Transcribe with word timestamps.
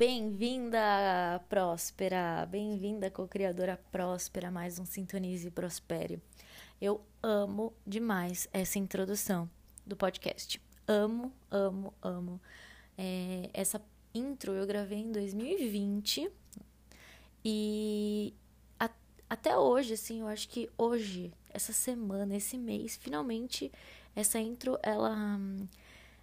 Bem-vinda, 0.00 1.44
Próspera! 1.46 2.46
Bem-vinda, 2.46 3.10
co-criadora 3.10 3.78
Próspera, 3.92 4.50
mais 4.50 4.78
um 4.78 4.86
Sintonize 4.86 5.48
e 5.48 5.50
Prospere. 5.50 6.18
Eu 6.80 7.02
amo 7.22 7.74
demais 7.86 8.48
essa 8.50 8.78
introdução 8.78 9.46
do 9.86 9.94
podcast. 9.94 10.58
Amo, 10.88 11.30
amo, 11.50 11.92
amo. 12.00 12.40
É, 12.96 13.50
essa 13.52 13.78
intro 14.14 14.52
eu 14.52 14.66
gravei 14.66 15.00
em 15.00 15.12
2020 15.12 16.30
e 17.44 18.32
a, 18.78 18.88
até 19.28 19.54
hoje, 19.54 19.92
assim, 19.92 20.20
eu 20.20 20.28
acho 20.28 20.48
que 20.48 20.70
hoje, 20.78 21.30
essa 21.52 21.74
semana, 21.74 22.34
esse 22.34 22.56
mês, 22.56 22.96
finalmente 22.96 23.70
essa 24.16 24.38
intro, 24.40 24.78
ela 24.82 25.38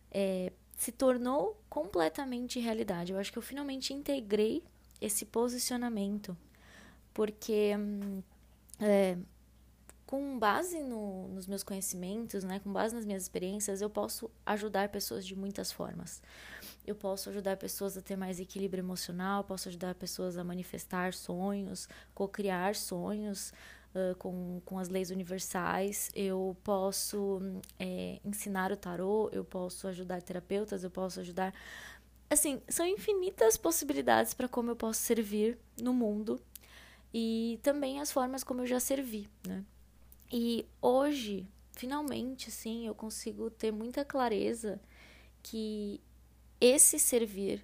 é, 0.10 0.52
se 0.78 0.92
tornou 0.92 1.60
completamente 1.68 2.60
realidade. 2.60 3.12
Eu 3.12 3.20
acho 3.20 3.32
que 3.32 3.38
eu 3.38 3.42
finalmente 3.42 3.94
integrei 3.94 4.64
esse 5.02 5.26
posicionamento, 5.26 6.38
porque 7.14 7.72
é, 8.80 9.18
com 10.06 10.38
base 10.38 10.82
no, 10.82 11.28
nos 11.30 11.48
meus 11.48 11.64
conhecimentos, 11.64 12.44
né, 12.44 12.60
com 12.60 12.72
base 12.72 12.96
nas 12.96 13.06
minhas 13.06 13.24
experiências, 13.24 13.82
eu 13.82 13.90
posso 13.90 14.30
ajudar 14.46 14.90
pessoas 14.90 15.26
de 15.26 15.36
muitas 15.36 15.72
formas. 15.72 16.22
Eu 16.86 16.96
posso 16.96 17.30
ajudar 17.30 17.58
pessoas 17.58 17.98
a 17.98 18.02
ter 18.02 18.16
mais 18.16 18.40
equilíbrio 18.40 18.82
emocional, 18.82 19.44
posso 19.44 19.68
ajudar 19.70 19.96
pessoas 19.96 20.38
a 20.38 20.44
manifestar 20.44 21.14
sonhos, 21.14 21.90
co-criar 22.14 22.76
sonhos, 22.76 23.52
com, 24.18 24.62
com 24.66 24.80
as 24.80 24.90
leis 24.90 25.10
universais, 25.10 26.10
eu 26.14 26.56
posso 26.64 27.40
é, 27.80 28.20
ensinar 28.24 28.72
o 28.72 28.78
tarô, 28.78 29.30
eu 29.32 29.44
posso 29.44 29.88
ajudar 29.88 30.22
terapeutas, 30.22 30.84
eu 30.84 30.92
posso 30.92 31.20
ajudar. 31.20 31.54
Assim, 32.30 32.62
são 32.68 32.86
infinitas 32.86 33.58
possibilidades 33.58 34.34
para 34.34 34.48
como 34.48 34.72
eu 34.72 34.76
posso 34.76 35.02
servir 35.02 35.58
no 35.82 35.94
mundo 35.94 36.40
e 37.14 37.60
também 37.64 38.00
as 38.00 38.12
formas 38.12 38.44
como 38.44 38.62
eu 38.62 38.68
já 38.68 38.80
servi, 38.80 39.30
né? 39.46 39.64
E 40.32 40.66
hoje, 40.82 41.48
finalmente, 41.72 42.52
sim, 42.52 42.86
eu 42.86 42.94
consigo 42.94 43.50
ter 43.50 43.72
muita 43.72 44.04
clareza 44.04 44.80
que 45.42 46.02
esse 46.60 47.00
servir 47.00 47.64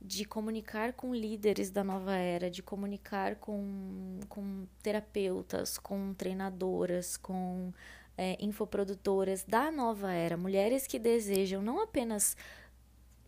de 0.00 0.24
comunicar 0.24 0.92
com 0.92 1.14
líderes 1.14 1.70
da 1.70 1.82
nova 1.82 2.14
era, 2.14 2.50
de 2.50 2.62
comunicar 2.62 3.36
com, 3.36 4.20
com 4.28 4.66
terapeutas, 4.82 5.78
com 5.78 6.14
treinadoras, 6.14 7.16
com 7.16 7.72
é, 8.16 8.36
infoprodutoras 8.40 9.44
da 9.44 9.70
nova 9.70 10.12
era, 10.12 10.36
mulheres 10.36 10.86
que 10.86 10.98
desejam 10.98 11.62
não 11.62 11.82
apenas 11.82 12.36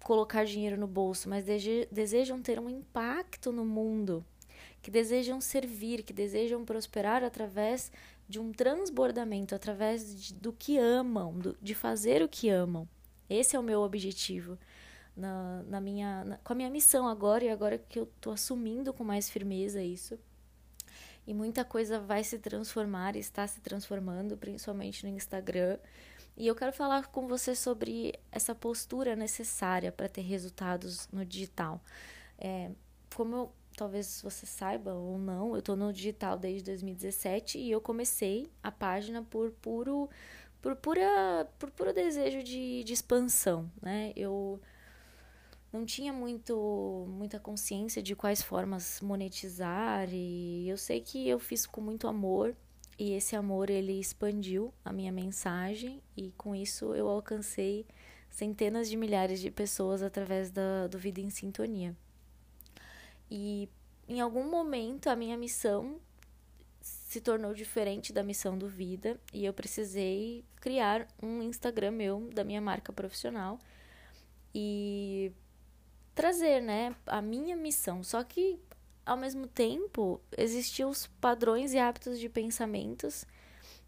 colocar 0.02 0.44
dinheiro 0.44 0.78
no 0.78 0.86
bolso, 0.86 1.28
mas 1.28 1.44
desejam 1.90 2.40
ter 2.40 2.58
um 2.58 2.68
impacto 2.68 3.52
no 3.52 3.64
mundo, 3.64 4.24
que 4.80 4.90
desejam 4.90 5.40
servir, 5.40 6.02
que 6.02 6.12
desejam 6.12 6.64
prosperar 6.64 7.24
através 7.24 7.90
de 8.28 8.38
um 8.38 8.52
transbordamento, 8.52 9.54
através 9.54 10.22
de, 10.22 10.34
do 10.34 10.52
que 10.52 10.78
amam, 10.78 11.38
do, 11.38 11.56
de 11.60 11.74
fazer 11.74 12.22
o 12.22 12.28
que 12.28 12.48
amam. 12.48 12.88
Esse 13.28 13.56
é 13.56 13.58
o 13.58 13.62
meu 13.62 13.80
objetivo 13.80 14.58
na, 15.18 15.62
na 15.64 15.80
minha, 15.80 16.24
na, 16.24 16.36
com 16.38 16.52
a 16.52 16.56
minha 16.56 16.70
missão 16.70 17.08
agora 17.08 17.44
e 17.44 17.50
agora 17.50 17.76
que 17.76 17.98
eu 17.98 18.06
tô 18.20 18.30
assumindo 18.30 18.92
com 18.92 19.02
mais 19.02 19.28
firmeza 19.28 19.82
isso. 19.82 20.18
E 21.26 21.34
muita 21.34 21.64
coisa 21.64 22.00
vai 22.00 22.24
se 22.24 22.38
transformar, 22.38 23.16
está 23.16 23.46
se 23.46 23.60
transformando, 23.60 24.36
principalmente 24.36 25.04
no 25.04 25.14
Instagram. 25.14 25.78
E 26.36 26.46
eu 26.46 26.54
quero 26.54 26.72
falar 26.72 27.08
com 27.08 27.26
você 27.26 27.54
sobre 27.54 28.14
essa 28.32 28.54
postura 28.54 29.14
necessária 29.14 29.92
para 29.92 30.08
ter 30.08 30.22
resultados 30.22 31.08
no 31.12 31.26
digital. 31.26 31.82
É, 32.38 32.70
como 33.14 33.36
eu, 33.36 33.52
talvez 33.76 34.22
você 34.22 34.46
saiba 34.46 34.94
ou 34.94 35.18
não, 35.18 35.52
eu 35.52 35.58
estou 35.58 35.76
no 35.76 35.92
digital 35.92 36.38
desde 36.38 36.62
2017 36.64 37.58
e 37.58 37.70
eu 37.70 37.80
comecei 37.80 38.50
a 38.62 38.70
página 38.70 39.22
por 39.22 39.50
puro, 39.50 40.08
por 40.62 40.76
pura, 40.76 41.46
por 41.58 41.70
puro 41.72 41.92
desejo 41.92 42.42
de, 42.42 42.84
de 42.84 42.92
expansão, 42.92 43.70
né? 43.82 44.12
Eu 44.16 44.60
não 45.72 45.84
tinha 45.84 46.12
muito 46.12 47.06
muita 47.08 47.38
consciência 47.38 48.02
de 48.02 48.16
quais 48.16 48.42
formas 48.42 49.00
monetizar 49.00 50.08
e 50.12 50.68
eu 50.68 50.76
sei 50.76 51.00
que 51.00 51.28
eu 51.28 51.38
fiz 51.38 51.66
com 51.66 51.80
muito 51.80 52.06
amor 52.06 52.56
e 52.98 53.12
esse 53.12 53.36
amor 53.36 53.70
ele 53.70 54.00
expandiu 54.00 54.72
a 54.84 54.92
minha 54.92 55.12
mensagem 55.12 56.02
e 56.16 56.32
com 56.36 56.54
isso 56.54 56.94
eu 56.94 57.08
alcancei 57.08 57.86
centenas 58.30 58.88
de 58.88 58.96
milhares 58.96 59.40
de 59.40 59.50
pessoas 59.50 60.02
através 60.02 60.50
da, 60.50 60.86
do 60.86 60.98
Vida 60.98 61.20
em 61.20 61.30
Sintonia. 61.30 61.96
E 63.30 63.68
em 64.08 64.20
algum 64.20 64.48
momento 64.50 65.08
a 65.08 65.16
minha 65.16 65.36
missão 65.36 66.00
se 66.80 67.20
tornou 67.20 67.54
diferente 67.54 68.12
da 68.12 68.22
missão 68.22 68.58
do 68.58 68.68
Vida 68.68 69.18
e 69.32 69.44
eu 69.44 69.52
precisei 69.52 70.44
criar 70.56 71.06
um 71.22 71.42
Instagram 71.42 71.92
meu 71.92 72.28
da 72.34 72.42
minha 72.42 72.60
marca 72.60 72.92
profissional. 72.92 73.58
E 74.54 75.32
trazer, 76.18 76.60
né, 76.60 76.96
a 77.06 77.22
minha 77.22 77.56
missão. 77.56 78.02
Só 78.02 78.24
que 78.24 78.58
ao 79.06 79.16
mesmo 79.16 79.46
tempo 79.46 80.20
existiam 80.36 80.90
os 80.90 81.06
padrões 81.06 81.72
e 81.72 81.78
hábitos 81.78 82.18
de 82.18 82.28
pensamentos 82.28 83.24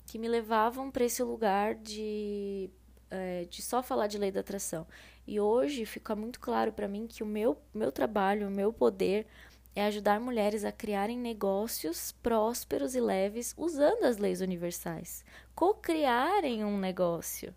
que 0.06 0.16
me 0.16 0.28
levavam 0.28 0.92
para 0.92 1.04
esse 1.04 1.24
lugar 1.24 1.74
de 1.74 2.70
é, 3.10 3.46
de 3.46 3.60
só 3.60 3.82
falar 3.82 4.06
de 4.06 4.16
lei 4.16 4.30
da 4.30 4.38
atração. 4.38 4.86
E 5.26 5.40
hoje 5.40 5.84
fica 5.84 6.14
muito 6.14 6.38
claro 6.38 6.72
para 6.72 6.86
mim 6.86 7.08
que 7.08 7.24
o 7.24 7.26
meu, 7.26 7.56
meu 7.74 7.90
trabalho, 7.90 8.46
o 8.46 8.50
meu 8.50 8.72
poder 8.72 9.26
é 9.74 9.84
ajudar 9.86 10.20
mulheres 10.20 10.64
a 10.64 10.70
criarem 10.70 11.18
negócios 11.18 12.12
prósperos 12.22 12.94
e 12.94 13.00
leves 13.00 13.54
usando 13.58 14.04
as 14.04 14.18
leis 14.18 14.40
universais. 14.40 15.24
Co-criarem 15.52 16.64
um 16.64 16.78
negócio. 16.78 17.52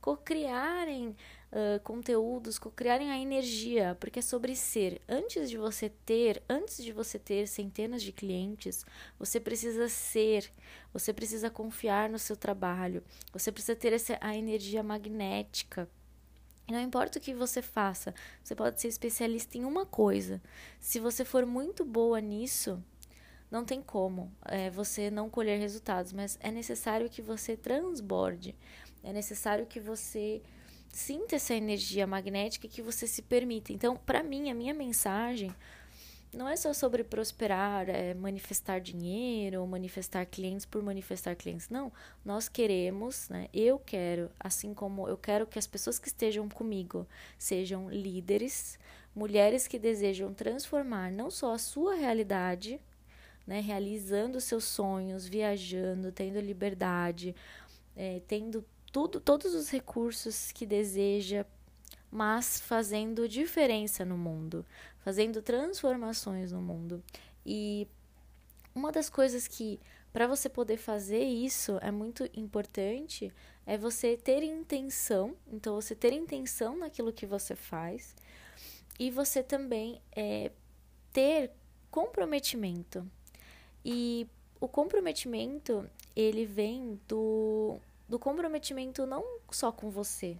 Co-criarem 0.00 1.16
uh, 1.52 1.80
conteúdos, 1.82 2.58
criarem 2.74 3.10
a 3.10 3.18
energia, 3.18 3.96
porque 4.00 4.18
é 4.18 4.22
sobre 4.22 4.54
ser. 4.54 5.00
Antes 5.08 5.50
de 5.50 5.56
você 5.56 5.88
ter, 5.88 6.42
antes 6.48 6.82
de 6.82 6.92
você 6.92 7.18
ter 7.18 7.46
centenas 7.46 8.02
de 8.02 8.12
clientes, 8.12 8.84
você 9.18 9.40
precisa 9.40 9.88
ser, 9.88 10.50
você 10.92 11.12
precisa 11.12 11.50
confiar 11.50 12.08
no 12.08 12.18
seu 12.18 12.36
trabalho, 12.36 13.02
você 13.32 13.50
precisa 13.52 13.76
ter 13.76 13.92
essa, 13.92 14.18
a 14.20 14.36
energia 14.36 14.82
magnética. 14.82 15.88
Não 16.68 16.80
importa 16.80 17.18
o 17.18 17.22
que 17.22 17.32
você 17.32 17.62
faça, 17.62 18.12
você 18.42 18.54
pode 18.54 18.80
ser 18.80 18.88
especialista 18.88 19.56
em 19.56 19.64
uma 19.64 19.86
coisa. 19.86 20.42
Se 20.80 20.98
você 20.98 21.24
for 21.24 21.46
muito 21.46 21.84
boa 21.84 22.20
nisso, 22.20 22.82
não 23.48 23.64
tem 23.64 23.80
como 23.80 24.32
é, 24.44 24.68
você 24.68 25.08
não 25.08 25.30
colher 25.30 25.60
resultados, 25.60 26.12
mas 26.12 26.36
é 26.40 26.50
necessário 26.50 27.08
que 27.08 27.22
você 27.22 27.56
transborde, 27.56 28.56
é 29.04 29.12
necessário 29.12 29.64
que 29.66 29.78
você 29.78 30.42
sinta 30.96 31.36
essa 31.36 31.54
energia 31.54 32.06
magnética 32.06 32.66
que 32.66 32.80
você 32.80 33.06
se 33.06 33.20
permita. 33.20 33.70
Então, 33.70 33.96
para 33.96 34.22
mim, 34.22 34.50
a 34.50 34.54
minha 34.54 34.72
mensagem 34.72 35.54
não 36.32 36.48
é 36.48 36.56
só 36.56 36.72
sobre 36.72 37.04
prosperar, 37.04 37.88
é 37.90 38.14
manifestar 38.14 38.80
dinheiro 38.80 39.66
manifestar 39.66 40.24
clientes 40.24 40.64
por 40.64 40.82
manifestar 40.82 41.36
clientes. 41.36 41.68
Não, 41.68 41.92
nós 42.24 42.48
queremos, 42.48 43.28
né? 43.28 43.48
Eu 43.52 43.78
quero, 43.78 44.30
assim 44.40 44.72
como 44.72 45.06
eu 45.06 45.18
quero 45.18 45.46
que 45.46 45.58
as 45.58 45.66
pessoas 45.66 45.98
que 45.98 46.08
estejam 46.08 46.48
comigo 46.48 47.06
sejam 47.38 47.90
líderes, 47.90 48.78
mulheres 49.14 49.68
que 49.68 49.78
desejam 49.78 50.32
transformar 50.32 51.12
não 51.12 51.30
só 51.30 51.52
a 51.52 51.58
sua 51.58 51.94
realidade, 51.94 52.80
né? 53.46 53.60
Realizando 53.60 54.40
seus 54.40 54.64
sonhos, 54.64 55.26
viajando, 55.26 56.10
tendo 56.10 56.40
liberdade, 56.40 57.36
é, 57.94 58.22
tendo 58.26 58.64
tudo, 58.92 59.20
todos 59.20 59.54
os 59.54 59.68
recursos 59.70 60.52
que 60.52 60.66
deseja, 60.66 61.44
mas 62.10 62.60
fazendo 62.60 63.28
diferença 63.28 64.04
no 64.04 64.16
mundo, 64.16 64.64
fazendo 65.00 65.42
transformações 65.42 66.52
no 66.52 66.60
mundo. 66.60 67.02
E 67.44 67.86
uma 68.74 68.90
das 68.90 69.08
coisas 69.08 69.46
que 69.46 69.80
para 70.12 70.26
você 70.26 70.48
poder 70.48 70.78
fazer 70.78 71.22
isso 71.22 71.78
é 71.82 71.90
muito 71.90 72.28
importante 72.34 73.30
é 73.66 73.76
você 73.76 74.16
ter 74.16 74.42
intenção, 74.42 75.36
então 75.46 75.74
você 75.74 75.94
ter 75.94 76.12
intenção 76.12 76.78
naquilo 76.78 77.12
que 77.12 77.26
você 77.26 77.54
faz 77.54 78.14
e 78.98 79.10
você 79.10 79.42
também 79.42 80.00
é, 80.12 80.50
ter 81.12 81.50
comprometimento. 81.90 83.06
E 83.84 84.26
o 84.60 84.66
comprometimento, 84.66 85.88
ele 86.14 86.46
vem 86.46 86.98
do, 87.06 87.78
do 88.08 88.18
comprometimento 88.18 89.06
não 89.06 89.24
só 89.50 89.72
com 89.72 89.90
você, 89.90 90.38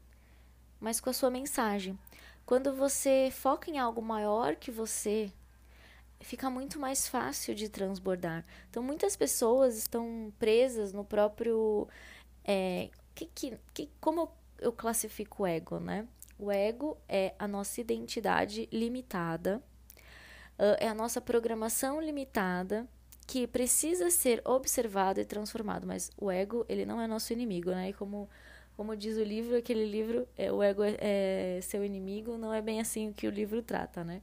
mas 0.81 1.01
com 1.01 1.11
a 1.11 1.13
sua 1.13 1.31
mensagem. 1.31 1.99
Quando 2.45 2.75
você 2.75 3.31
foca 3.33 3.71
em 3.71 3.79
algo 3.79 4.01
maior 4.01 4.55
que 4.55 4.71
você, 4.71 5.33
fica 6.21 6.49
muito 6.49 6.79
mais 6.79 7.09
fácil 7.09 7.55
de 7.55 7.69
transbordar. 7.69 8.45
Então, 8.71 8.83
muitas 8.83 9.17
pessoas 9.17 9.77
estão 9.77 10.33
presas 10.39 10.93
no 10.93 11.05
próprio. 11.05 11.89
É, 12.45 12.91
que, 13.15 13.27
que, 13.27 13.59
que, 13.75 13.91
como 14.01 14.31
eu 14.59 14.73
classifico 14.73 15.43
o 15.43 15.47
ego, 15.47 15.81
né? 15.81 16.07
O 16.39 16.53
ego 16.53 16.97
é 17.09 17.35
a 17.39 17.49
nossa 17.49 17.81
identidade 17.81 18.69
limitada, 18.71 19.63
é 20.79 20.89
a 20.89 20.95
nossa 20.95 21.21
programação 21.21 22.01
limitada 22.01 22.87
que 23.26 23.46
precisa 23.46 24.11
ser 24.11 24.40
observado 24.44 25.20
e 25.20 25.25
transformado. 25.25 25.87
Mas 25.87 26.11
o 26.17 26.31
ego, 26.31 26.64
ele 26.69 26.87
não 26.87 27.00
é 27.00 27.06
nosso 27.06 27.32
inimigo, 27.32 27.70
né? 27.70 27.90
E 27.90 27.93
como, 27.93 28.28
como 28.76 28.96
diz 28.96 29.17
o 29.17 29.23
livro, 29.23 29.56
aquele 29.56 29.84
livro, 29.84 30.28
é, 30.37 30.52
o 30.52 30.62
ego 30.62 30.82
é, 30.82 30.96
é 31.00 31.61
seu 31.61 31.84
inimigo, 31.84 32.38
não 32.38 32.55
é 32.55 32.62
bem 32.62 32.81
assim 32.81 33.08
o 33.11 33.14
que 33.14 33.26
o 33.26 33.31
livro 33.31 33.62
trata, 33.62 34.05
né? 34.05 34.23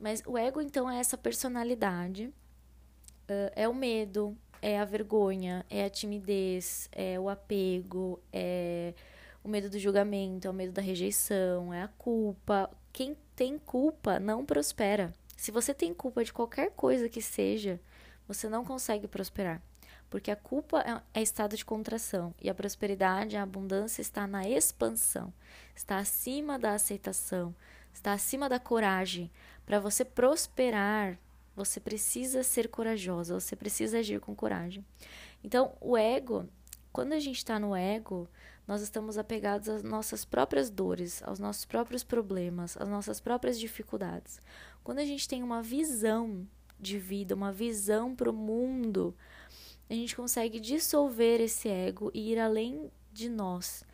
Mas 0.00 0.22
o 0.26 0.36
ego, 0.36 0.60
então, 0.60 0.90
é 0.90 0.98
essa 0.98 1.18
personalidade, 1.18 2.26
uh, 2.26 3.52
é 3.54 3.68
o 3.68 3.74
medo, 3.74 4.36
é 4.62 4.78
a 4.78 4.84
vergonha, 4.84 5.64
é 5.68 5.84
a 5.84 5.90
timidez, 5.90 6.88
é 6.92 7.18
o 7.18 7.28
apego, 7.28 8.20
é 8.32 8.94
o 9.42 9.48
medo 9.48 9.70
do 9.70 9.78
julgamento, 9.78 10.46
é 10.46 10.50
o 10.50 10.54
medo 10.54 10.72
da 10.72 10.82
rejeição, 10.82 11.72
é 11.72 11.82
a 11.82 11.88
culpa. 11.88 12.70
Quem 12.92 13.16
tem 13.34 13.58
culpa 13.58 14.18
não 14.20 14.44
prospera. 14.44 15.12
Se 15.36 15.50
você 15.50 15.72
tem 15.72 15.94
culpa 15.94 16.24
de 16.24 16.32
qualquer 16.32 16.70
coisa 16.72 17.08
que 17.08 17.22
seja, 17.22 17.80
você 18.28 18.48
não 18.48 18.64
consegue 18.64 19.08
prosperar. 19.08 19.62
Porque 20.10 20.30
a 20.30 20.36
culpa 20.36 20.80
é, 20.80 21.20
é 21.20 21.22
estado 21.22 21.56
de 21.56 21.64
contração 21.64 22.34
e 22.40 22.48
a 22.48 22.54
prosperidade, 22.54 23.36
a 23.36 23.42
abundância 23.42 24.00
está 24.00 24.26
na 24.26 24.48
expansão, 24.48 25.32
está 25.74 25.98
acima 25.98 26.58
da 26.58 26.72
aceitação, 26.72 27.54
está 27.92 28.12
acima 28.12 28.48
da 28.48 28.60
coragem. 28.60 29.30
Para 29.66 29.80
você 29.80 30.04
prosperar, 30.04 31.18
você 31.54 31.80
precisa 31.80 32.42
ser 32.42 32.68
corajosa, 32.68 33.38
você 33.38 33.56
precisa 33.56 33.98
agir 33.98 34.20
com 34.20 34.34
coragem. 34.34 34.84
Então, 35.42 35.74
o 35.80 35.96
ego, 35.96 36.48
quando 36.92 37.12
a 37.12 37.20
gente 37.20 37.38
está 37.38 37.58
no 37.58 37.74
ego, 37.76 38.28
nós 38.66 38.80
estamos 38.80 39.18
apegados 39.18 39.68
às 39.68 39.82
nossas 39.82 40.24
próprias 40.24 40.70
dores, 40.70 41.22
aos 41.22 41.38
nossos 41.38 41.64
próprios 41.64 42.04
problemas, 42.04 42.76
às 42.76 42.88
nossas 42.88 43.20
próprias 43.20 43.58
dificuldades. 43.58 44.40
Quando 44.84 45.00
a 45.00 45.04
gente 45.04 45.28
tem 45.28 45.42
uma 45.42 45.62
visão 45.62 46.46
de 46.78 46.98
vida, 46.98 47.34
uma 47.34 47.52
visão 47.52 48.14
para 48.14 48.30
o 48.30 48.32
mundo, 48.32 49.14
a 49.88 49.94
gente 49.94 50.14
consegue 50.14 50.60
dissolver 50.60 51.40
esse 51.40 51.68
ego 51.68 52.10
e 52.14 52.32
ir 52.32 52.38
além 52.38 52.90
de 53.12 53.28
nós. 53.28 53.84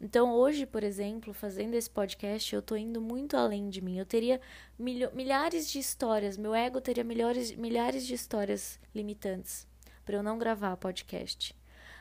Então, 0.00 0.32
hoje, 0.32 0.64
por 0.64 0.82
exemplo, 0.82 1.34
fazendo 1.34 1.74
esse 1.74 1.90
podcast, 1.90 2.54
eu 2.54 2.62
tô 2.62 2.74
indo 2.74 3.02
muito 3.02 3.36
além 3.36 3.68
de 3.68 3.82
mim. 3.82 3.98
Eu 3.98 4.06
teria 4.06 4.40
milhares 4.78 5.68
de 5.68 5.78
histórias, 5.78 6.38
meu 6.38 6.54
ego 6.54 6.80
teria 6.80 7.04
milhares, 7.04 7.54
milhares 7.54 8.06
de 8.06 8.14
histórias 8.14 8.80
limitantes 8.94 9.68
para 10.10 10.16
eu 10.16 10.22
não 10.22 10.38
gravar 10.38 10.76
podcast. 10.76 11.54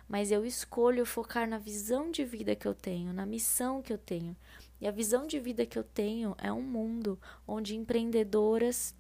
Mas 0.07 0.31
eu 0.31 0.43
escolho 0.43 1.05
focar 1.05 1.47
na 1.47 1.59
visão 1.59 2.09
de 2.09 2.23
vida 2.23 2.55
que 2.55 2.67
eu 2.67 2.73
tenho, 2.73 3.13
na 3.13 3.25
missão 3.25 3.81
que 3.81 3.93
eu 3.93 3.97
tenho. 3.97 4.35
E 4.81 4.87
a 4.87 4.91
visão 4.91 5.27
de 5.27 5.39
vida 5.39 5.65
que 5.65 5.77
eu 5.77 5.83
tenho 5.83 6.35
é 6.39 6.51
um 6.51 6.61
mundo 6.61 7.19
onde 7.47 7.75
empreendedoras, 7.75 8.95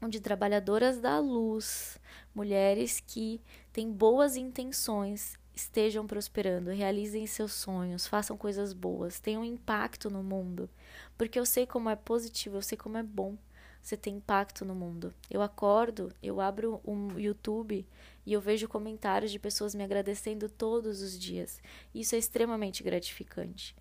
onde 0.00 0.20
trabalhadoras 0.20 1.00
da 1.00 1.18
luz, 1.18 1.98
mulheres 2.34 3.02
que 3.04 3.40
têm 3.72 3.90
boas 3.90 4.36
intenções, 4.36 5.36
estejam 5.54 6.06
prosperando, 6.06 6.70
realizem 6.70 7.26
seus 7.26 7.52
sonhos, 7.52 8.06
façam 8.06 8.36
coisas 8.36 8.72
boas, 8.72 9.18
tenham 9.18 9.44
impacto 9.44 10.08
no 10.08 10.22
mundo. 10.22 10.70
Porque 11.16 11.38
eu 11.38 11.44
sei 11.44 11.66
como 11.66 11.90
é 11.90 11.96
positivo, 11.96 12.56
eu 12.56 12.62
sei 12.62 12.78
como 12.78 12.96
é 12.96 13.02
bom 13.02 13.36
você 13.82 13.96
ter 13.96 14.10
impacto 14.10 14.64
no 14.64 14.74
mundo. 14.74 15.14
Eu 15.30 15.42
acordo, 15.42 16.12
eu 16.22 16.40
abro 16.40 16.80
um 16.86 17.18
YouTube 17.18 17.86
e 18.26 18.32
eu 18.32 18.40
vejo 18.40 18.68
comentários 18.68 19.32
de 19.32 19.38
pessoas 19.38 19.74
me 19.74 19.82
agradecendo 19.82 20.48
todos 20.48 21.00
os 21.00 21.18
dias. 21.18 21.60
Isso 21.94 22.14
é 22.14 22.18
extremamente 22.18 22.82
gratificante. 22.82 23.74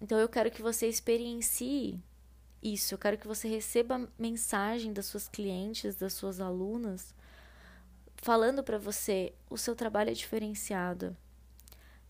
Então 0.00 0.18
eu 0.18 0.28
quero 0.28 0.50
que 0.50 0.62
você 0.62 0.88
experiencie 0.88 2.02
isso, 2.62 2.94
eu 2.94 2.98
quero 2.98 3.16
que 3.16 3.26
você 3.26 3.48
receba 3.48 4.08
mensagem 4.18 4.92
das 4.92 5.06
suas 5.06 5.28
clientes, 5.28 5.96
das 5.96 6.12
suas 6.12 6.40
alunas, 6.40 7.14
falando 8.16 8.62
para 8.62 8.78
você: 8.78 9.32
o 9.48 9.56
seu 9.56 9.74
trabalho 9.74 10.10
é 10.10 10.14
diferenciado. 10.14 11.16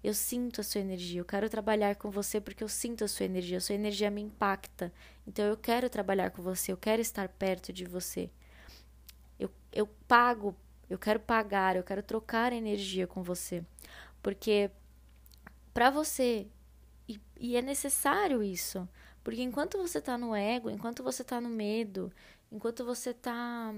Eu 0.03 0.15
sinto 0.15 0.61
a 0.61 0.65
sua 0.65 0.81
energia. 0.81 1.21
Eu 1.21 1.25
quero 1.25 1.49
trabalhar 1.49 1.95
com 1.95 2.11
você 2.11 2.41
porque 2.41 2.65
eu 2.65 2.69
sinto 2.69 3.05
a 3.05 3.09
sua 3.09 3.27
energia. 3.27 3.59
A 3.59 3.61
sua 3.61 3.75
energia 3.75 4.11
me 4.11 4.23
impacta. 4.23 4.91
Então 5.27 5.45
eu 5.45 5.57
quero 5.57 5.91
trabalhar 5.91 6.31
com 6.31 6.43
você. 6.43 6.73
Eu 6.73 6.77
quero 6.77 7.03
estar 7.03 7.29
perto 7.29 7.71
de 7.71 7.85
você. 7.85 8.31
Eu, 9.39 9.51
eu 9.71 9.87
pago. 10.09 10.57
Eu 10.89 10.99
quero 10.99 11.21
pagar. 11.21 11.77
Eu 11.77 11.83
quero 11.83 12.03
trocar 12.03 12.51
energia 12.51 13.07
com 13.07 13.23
você. 13.23 13.63
Porque 14.23 14.71
para 15.75 15.91
você. 15.91 16.47
E, 17.07 17.21
e 17.39 17.57
é 17.57 17.61
necessário 17.61 18.43
isso. 18.43 18.89
Porque 19.23 19.43
enquanto 19.43 19.79
você 19.79 19.99
está 19.99 20.17
no 20.17 20.35
ego, 20.35 20.71
enquanto 20.71 21.03
você 21.03 21.23
está 21.23 21.41
no 21.41 21.49
medo, 21.49 22.13
enquanto 22.51 22.85
você 22.85 23.11
está 23.11 23.75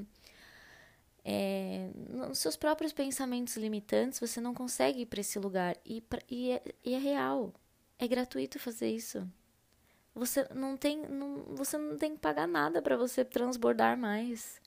é, 1.25 1.91
nos 2.09 2.39
seus 2.39 2.57
próprios 2.57 2.93
pensamentos 2.93 3.57
limitantes, 3.57 4.19
você 4.19 4.41
não 4.41 4.55
consegue 4.55 5.03
ir 5.03 5.07
para 5.07 5.21
esse 5.21 5.39
lugar. 5.39 5.77
E, 5.85 6.03
e, 6.29 6.51
é, 6.51 6.63
e, 6.85 6.95
é, 6.95 6.99
real. 6.99 7.53
É 7.99 8.09
gratuito 8.09 8.59
fazer 8.59 8.91
isso. 8.91 9.27
Você 10.15 10.47
não 10.55 10.77
tem, 10.77 11.07
não, 11.09 11.45
você 11.55 11.79
não 11.79 11.97
tem 11.97 12.15
que 12.15 12.21
pagar 12.21 12.47
nada 12.47 12.83
para 12.83 12.97
você 12.97 13.25
transbordar 13.25 13.97
mais. 13.97 14.61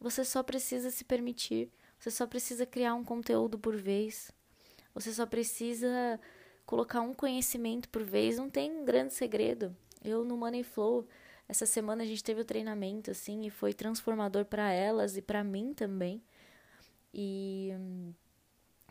Você 0.00 0.24
só 0.24 0.42
precisa 0.42 0.90
se 0.90 1.04
permitir. 1.04 1.70
Você 1.98 2.10
só 2.10 2.26
precisa 2.26 2.64
criar 2.64 2.94
um 2.94 3.04
conteúdo 3.04 3.58
por 3.58 3.76
vez. 3.76 4.30
Você 4.94 5.12
só 5.12 5.26
precisa 5.26 6.18
colocar 6.64 7.00
um 7.00 7.14
conhecimento 7.14 7.88
por 7.88 8.02
vez. 8.02 8.38
Não 8.38 8.48
tem 8.48 8.84
grande 8.84 9.12
segredo. 9.14 9.76
Eu 10.02 10.24
no 10.24 10.36
Money 10.36 10.62
Flow 10.62 11.06
essa 11.48 11.64
semana 11.64 12.02
a 12.02 12.06
gente 12.06 12.22
teve 12.22 12.42
o 12.42 12.44
treinamento, 12.44 13.10
assim, 13.10 13.46
e 13.46 13.50
foi 13.50 13.72
transformador 13.72 14.44
para 14.44 14.70
elas 14.70 15.16
e 15.16 15.22
para 15.22 15.42
mim 15.42 15.72
também. 15.72 16.22
E, 17.12 17.72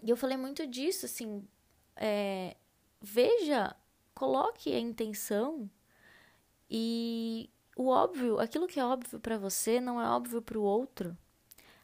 e, 0.01 0.09
eu 0.09 0.17
falei 0.17 0.37
muito 0.37 0.65
disso, 0.65 1.05
assim, 1.05 1.47
é, 1.95 2.57
veja, 2.99 3.75
coloque 4.15 4.73
a 4.73 4.79
intenção 4.79 5.69
e 6.69 7.47
o 7.75 7.89
óbvio, 7.89 8.39
aquilo 8.39 8.67
que 8.67 8.79
é 8.79 8.85
óbvio 8.85 9.19
para 9.19 9.37
você 9.37 9.79
não 9.79 10.01
é 10.01 10.09
óbvio 10.09 10.41
para 10.41 10.57
o 10.57 10.63
outro. 10.63 11.15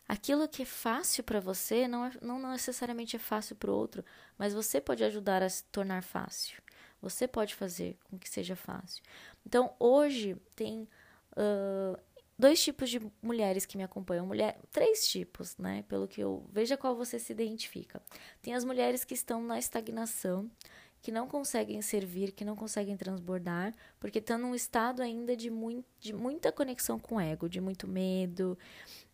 Aquilo 0.07 0.47
que 0.47 0.63
é 0.63 0.65
fácil 0.65 1.23
para 1.23 1.39
você 1.39 1.87
não, 1.87 2.05
é, 2.05 2.11
não 2.19 2.39
necessariamente 2.51 3.15
é 3.15 3.19
fácil 3.19 3.55
para 3.55 3.71
o 3.71 3.75
outro, 3.75 4.03
mas 4.39 4.55
você 4.55 4.81
pode 4.81 5.03
ajudar 5.03 5.43
a 5.43 5.49
se 5.49 5.63
tornar 5.65 6.01
fácil. 6.01 6.62
Você 7.03 7.27
pode 7.27 7.53
fazer 7.53 7.97
com 8.09 8.17
que 8.17 8.29
seja 8.29 8.55
fácil. 8.55 9.03
Então, 9.45 9.73
hoje 9.77 10.37
tem 10.55 10.87
uh, 11.33 11.99
dois 12.39 12.63
tipos 12.63 12.89
de 12.89 13.01
mulheres 13.21 13.65
que 13.65 13.75
me 13.75 13.83
acompanham. 13.83 14.25
Mulher, 14.25 14.57
três 14.71 15.05
tipos, 15.05 15.57
né? 15.57 15.83
Pelo 15.89 16.07
que 16.07 16.21
eu 16.21 16.45
veja 16.49 16.77
qual 16.77 16.95
você 16.95 17.19
se 17.19 17.33
identifica. 17.33 18.01
Tem 18.41 18.55
as 18.55 18.63
mulheres 18.63 19.03
que 19.03 19.13
estão 19.13 19.43
na 19.43 19.59
estagnação, 19.59 20.49
que 21.03 21.11
não 21.11 21.27
conseguem 21.27 21.81
servir, 21.81 22.31
que 22.31 22.45
não 22.45 22.55
conseguem 22.55 22.95
transbordar, 22.95 23.75
porque 23.99 24.19
estão 24.19 24.37
num 24.37 24.55
estado 24.55 25.01
ainda 25.01 25.35
de, 25.35 25.51
de 25.99 26.13
muita 26.13 26.49
conexão 26.49 26.97
com 26.97 27.15
o 27.15 27.19
ego, 27.19 27.49
de 27.49 27.59
muito 27.59 27.85
medo, 27.89 28.57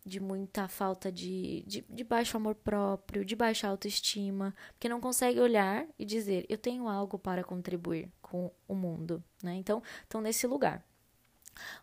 de 0.06 0.20
muita 0.20 0.68
falta 0.68 1.10
de, 1.10 1.64
de, 1.66 1.84
de, 1.90 2.04
baixo 2.04 2.36
amor 2.36 2.54
próprio, 2.54 3.24
de 3.24 3.34
baixa 3.34 3.66
autoestima, 3.66 4.54
porque 4.72 4.88
não 4.88 5.00
consegue 5.00 5.40
olhar 5.40 5.84
e 5.98 6.04
dizer: 6.04 6.46
eu 6.48 6.56
tenho 6.56 6.88
algo 6.88 7.18
para 7.18 7.42
contribuir 7.42 8.08
com 8.22 8.52
o 8.68 8.74
mundo. 8.76 9.20
Né? 9.42 9.54
Então, 9.56 9.82
estão 10.04 10.20
nesse 10.20 10.46
lugar. 10.46 10.84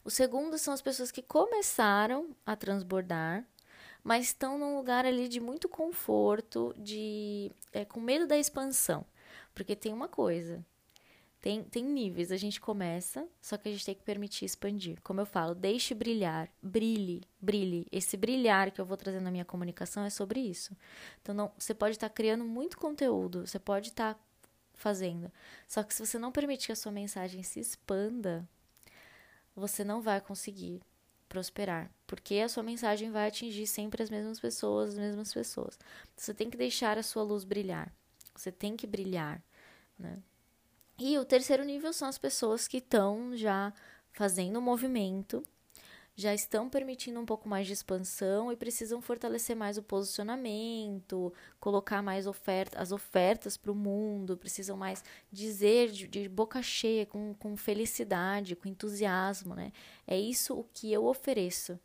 O 0.05 0.09
segundo 0.09 0.57
são 0.57 0.73
as 0.73 0.81
pessoas 0.81 1.11
que 1.11 1.21
começaram 1.21 2.29
a 2.45 2.55
transbordar, 2.55 3.45
mas 4.01 4.27
estão 4.27 4.57
num 4.57 4.77
lugar 4.77 5.05
ali 5.05 5.27
de 5.27 5.41
muito 5.41 5.67
conforto, 5.67 6.73
de 6.77 7.51
é, 7.73 7.83
com 7.83 7.99
medo 7.99 8.25
da 8.25 8.37
expansão. 8.37 9.05
Porque 9.57 9.75
tem 9.75 9.91
uma 9.91 10.07
coisa, 10.07 10.63
tem, 11.41 11.63
tem 11.63 11.83
níveis. 11.83 12.31
A 12.31 12.37
gente 12.37 12.61
começa, 12.61 13.27
só 13.41 13.57
que 13.57 13.67
a 13.67 13.71
gente 13.71 13.83
tem 13.83 13.95
que 13.95 14.03
permitir 14.03 14.45
expandir. 14.45 15.01
Como 15.01 15.19
eu 15.19 15.25
falo, 15.25 15.55
deixe 15.55 15.95
brilhar, 15.95 16.47
brilhe, 16.61 17.23
brilhe. 17.41 17.87
Esse 17.91 18.15
brilhar 18.15 18.69
que 18.69 18.79
eu 18.79 18.85
vou 18.85 18.95
trazer 18.95 19.19
na 19.19 19.31
minha 19.31 19.43
comunicação 19.43 20.03
é 20.03 20.11
sobre 20.11 20.39
isso. 20.39 20.77
Então, 21.23 21.33
não, 21.33 21.51
você 21.57 21.73
pode 21.73 21.95
estar 21.95 22.07
tá 22.07 22.13
criando 22.13 22.43
muito 22.43 22.77
conteúdo, 22.77 23.47
você 23.47 23.57
pode 23.57 23.89
estar 23.89 24.13
tá 24.13 24.19
fazendo. 24.75 25.31
Só 25.67 25.81
que 25.81 25.91
se 25.91 26.05
você 26.05 26.19
não 26.19 26.31
permitir 26.31 26.67
que 26.67 26.73
a 26.73 26.75
sua 26.75 26.91
mensagem 26.91 27.41
se 27.41 27.59
expanda, 27.59 28.47
você 29.55 29.83
não 29.83 30.03
vai 30.03 30.21
conseguir 30.21 30.83
prosperar, 31.27 31.91
porque 32.05 32.35
a 32.35 32.47
sua 32.47 32.61
mensagem 32.61 33.09
vai 33.09 33.27
atingir 33.27 33.65
sempre 33.65 34.03
as 34.03 34.11
mesmas 34.11 34.39
pessoas, 34.39 34.91
as 34.91 34.99
mesmas 34.99 35.33
pessoas. 35.33 35.79
Você 36.15 36.31
tem 36.31 36.47
que 36.47 36.57
deixar 36.57 36.95
a 36.99 37.01
sua 37.01 37.23
luz 37.23 37.43
brilhar. 37.43 37.91
Você 38.39 38.51
tem 38.51 38.75
que 38.75 38.87
brilhar, 38.87 39.41
né? 39.97 40.21
E 40.99 41.17
o 41.17 41.25
terceiro 41.25 41.63
nível 41.63 41.93
são 41.93 42.07
as 42.07 42.17
pessoas 42.17 42.67
que 42.67 42.77
estão 42.77 43.35
já 43.35 43.73
fazendo 44.11 44.57
o 44.57 44.61
movimento 44.61 45.43
já 46.19 46.33
estão 46.33 46.67
permitindo 46.67 47.19
um 47.19 47.25
pouco 47.27 47.47
mais 47.47 47.67
de 47.67 47.73
expansão 47.73 48.51
e 48.51 48.55
precisam 48.55 48.99
fortalecer 48.99 49.55
mais 49.55 49.77
o 49.77 49.83
posicionamento, 49.83 51.31
colocar 51.59 52.01
mais 52.01 52.25
oferta, 52.25 52.81
as 52.81 52.91
ofertas 52.91 53.55
para 53.55 53.71
o 53.71 53.75
mundo, 53.75 54.35
precisam 54.35 54.75
mais 54.75 55.03
dizer 55.31 55.91
de, 55.91 56.07
de, 56.07 56.27
boca 56.27 56.59
cheia, 56.63 57.05
com, 57.05 57.35
com 57.35 57.55
felicidade, 57.55 58.55
com 58.55 58.67
entusiasmo, 58.67 59.53
né? 59.53 59.71
É 60.07 60.19
isso 60.19 60.55
o 60.59 60.63
que 60.63 60.91
eu 60.91 61.05
ofereço. 61.05 61.79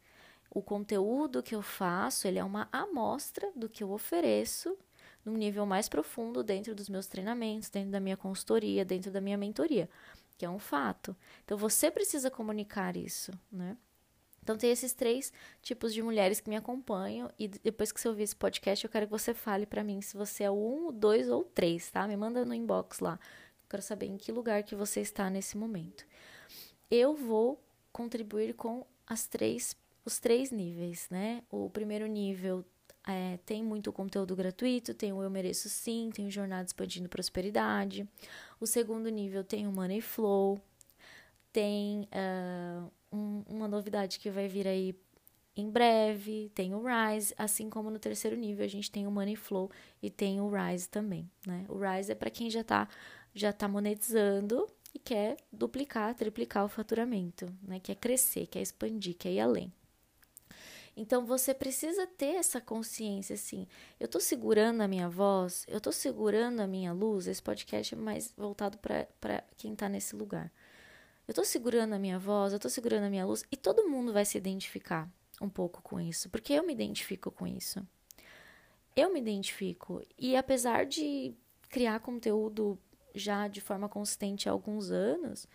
O 0.50 0.62
conteúdo 0.62 1.42
que 1.42 1.54
eu 1.54 1.60
faço, 1.60 2.26
ele 2.26 2.38
é 2.38 2.44
uma 2.44 2.70
amostra 2.72 3.52
do 3.54 3.68
que 3.68 3.84
eu 3.84 3.90
ofereço 3.92 4.78
num 5.24 5.36
nível 5.36 5.64
mais 5.64 5.88
profundo 5.88 6.42
dentro 6.42 6.74
dos 6.74 6.88
meus 6.88 7.06
treinamentos, 7.06 7.68
dentro 7.68 7.90
da 7.90 8.00
minha 8.00 8.16
consultoria, 8.16 8.84
dentro 8.84 9.10
da 9.10 9.20
minha 9.20 9.36
mentoria, 9.36 9.88
que 10.36 10.44
é 10.44 10.50
um 10.50 10.58
fato. 10.58 11.16
Então 11.44 11.56
você 11.56 11.90
precisa 11.90 12.30
comunicar 12.30 12.96
isso, 12.96 13.32
né? 13.50 13.76
Então, 14.42 14.56
tem 14.56 14.70
esses 14.70 14.92
três 14.92 15.32
tipos 15.62 15.94
de 15.94 16.02
mulheres 16.02 16.40
que 16.40 16.50
me 16.50 16.56
acompanham. 16.56 17.30
E 17.38 17.46
depois 17.46 17.92
que 17.92 18.00
você 18.00 18.08
ouvir 18.08 18.24
esse 18.24 18.34
podcast, 18.34 18.84
eu 18.84 18.90
quero 18.90 19.06
que 19.06 19.12
você 19.12 19.32
fale 19.32 19.64
para 19.64 19.84
mim 19.84 20.00
se 20.00 20.16
você 20.16 20.44
é 20.44 20.50
um, 20.50 20.92
dois 20.92 21.28
ou 21.28 21.44
três, 21.44 21.88
tá? 21.90 22.08
Me 22.08 22.16
manda 22.16 22.44
no 22.44 22.52
inbox 22.52 22.98
lá. 22.98 23.18
Eu 23.62 23.68
quero 23.70 23.82
saber 23.82 24.06
em 24.06 24.16
que 24.16 24.32
lugar 24.32 24.64
que 24.64 24.74
você 24.74 25.00
está 25.00 25.30
nesse 25.30 25.56
momento. 25.56 26.04
Eu 26.90 27.14
vou 27.14 27.62
contribuir 27.92 28.54
com 28.54 28.84
as 29.06 29.26
três, 29.26 29.76
os 30.04 30.18
três 30.18 30.50
níveis, 30.50 31.06
né? 31.08 31.42
O 31.48 31.70
primeiro 31.70 32.06
nível 32.06 32.64
é, 33.06 33.38
tem 33.44 33.62
muito 33.62 33.92
conteúdo 33.92 34.36
gratuito, 34.36 34.94
tem 34.94 35.12
o 35.12 35.22
Eu 35.22 35.30
Mereço 35.30 35.68
Sim, 35.68 36.10
tem 36.12 36.26
o 36.26 36.30
Jornada 36.30 36.64
Expandindo 36.64 37.08
Prosperidade. 37.08 38.08
O 38.60 38.66
segundo 38.66 39.08
nível 39.08 39.42
tem 39.42 39.66
o 39.66 39.72
Money 39.72 40.00
Flow, 40.00 40.60
tem 41.52 42.08
uh, 42.12 42.90
um, 43.12 43.42
uma 43.48 43.68
novidade 43.68 44.18
que 44.18 44.30
vai 44.30 44.46
vir 44.46 44.68
aí 44.68 44.94
em 45.54 45.68
breve, 45.68 46.50
tem 46.54 46.74
o 46.74 46.82
Rise, 46.82 47.34
assim 47.36 47.68
como 47.68 47.90
no 47.90 47.98
terceiro 47.98 48.36
nível 48.36 48.64
a 48.64 48.68
gente 48.68 48.90
tem 48.90 49.06
o 49.06 49.10
Money 49.10 49.36
Flow 49.36 49.70
e 50.02 50.08
tem 50.08 50.40
o 50.40 50.48
Rise 50.48 50.88
também, 50.88 51.30
né? 51.46 51.66
O 51.68 51.76
Rise 51.76 52.12
é 52.12 52.14
para 52.14 52.30
quem 52.30 52.48
já 52.48 52.62
está 52.62 52.88
já 53.34 53.52
tá 53.52 53.66
monetizando 53.66 54.66
e 54.94 54.98
quer 54.98 55.36
duplicar, 55.50 56.14
triplicar 56.14 56.64
o 56.64 56.68
faturamento, 56.68 57.46
né? 57.62 57.80
Quer 57.80 57.96
crescer, 57.96 58.46
quer 58.46 58.62
expandir, 58.62 59.14
quer 59.14 59.32
ir 59.32 59.40
além. 59.40 59.72
Então 60.96 61.24
você 61.24 61.54
precisa 61.54 62.06
ter 62.06 62.34
essa 62.36 62.60
consciência 62.60 63.34
assim. 63.34 63.66
Eu 63.98 64.06
estou 64.06 64.20
segurando 64.20 64.82
a 64.82 64.88
minha 64.88 65.08
voz, 65.08 65.64
eu 65.68 65.78
estou 65.78 65.92
segurando 65.92 66.60
a 66.60 66.66
minha 66.66 66.92
luz. 66.92 67.26
Esse 67.26 67.42
podcast 67.42 67.94
é 67.94 67.98
mais 67.98 68.32
voltado 68.36 68.78
para 68.78 69.42
quem 69.56 69.72
está 69.72 69.88
nesse 69.88 70.14
lugar. 70.14 70.52
Eu 71.26 71.34
tô 71.34 71.44
segurando 71.44 71.94
a 71.94 71.98
minha 71.98 72.18
voz, 72.18 72.52
eu 72.52 72.58
tô 72.58 72.68
segurando 72.68 73.04
a 73.04 73.10
minha 73.10 73.24
luz 73.24 73.44
e 73.50 73.56
todo 73.56 73.88
mundo 73.88 74.12
vai 74.12 74.24
se 74.24 74.36
identificar 74.36 75.08
um 75.40 75.48
pouco 75.48 75.80
com 75.82 76.00
isso, 76.00 76.28
porque 76.28 76.52
eu 76.52 76.66
me 76.66 76.72
identifico 76.72 77.30
com 77.30 77.46
isso. 77.46 77.86
Eu 78.94 79.12
me 79.12 79.20
identifico 79.20 80.02
e 80.18 80.36
apesar 80.36 80.84
de 80.84 81.34
criar 81.70 82.00
conteúdo 82.00 82.78
já 83.14 83.48
de 83.48 83.60
forma 83.60 83.88
consistente 83.88 84.48
há 84.48 84.52
alguns 84.52 84.90
anos, 84.90 85.48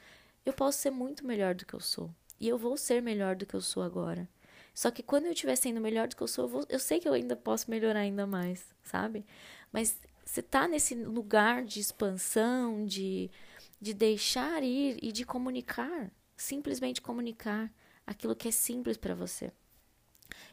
eu 0.45 0.53
posso 0.53 0.79
ser 0.79 0.89
muito 0.89 1.25
melhor 1.25 1.53
do 1.53 1.65
que 1.65 1.73
eu 1.73 1.79
sou. 1.79 2.09
E 2.39 2.47
eu 2.47 2.57
vou 2.57 2.77
ser 2.77 3.01
melhor 3.01 3.35
do 3.35 3.45
que 3.45 3.53
eu 3.53 3.61
sou 3.61 3.83
agora. 3.83 4.27
Só 4.77 4.91
que 4.91 5.01
quando 5.01 5.25
eu 5.25 5.31
estiver 5.31 5.55
sendo 5.55 5.81
melhor 5.81 6.07
do 6.07 6.15
que 6.15 6.21
eu 6.21 6.27
sou, 6.27 6.45
eu, 6.45 6.49
vou, 6.49 6.65
eu 6.69 6.77
sei 6.77 6.99
que 6.99 7.09
eu 7.09 7.13
ainda 7.13 7.35
posso 7.35 7.71
melhorar 7.71 8.01
ainda 8.01 8.27
mais, 8.27 8.63
sabe? 8.83 9.25
Mas 9.71 9.99
você 10.23 10.41
tá 10.41 10.67
nesse 10.67 10.93
lugar 10.93 11.63
de 11.65 11.79
expansão, 11.79 12.85
de 12.85 13.31
de 13.79 13.93
deixar 13.93 14.63
ir 14.63 14.97
e 15.01 15.11
de 15.11 15.23
comunicar, 15.25 16.11
simplesmente 16.35 17.01
comunicar 17.01 17.71
aquilo 18.05 18.35
que 18.35 18.47
é 18.47 18.51
simples 18.51 18.97
para 18.97 19.15
você. 19.15 19.51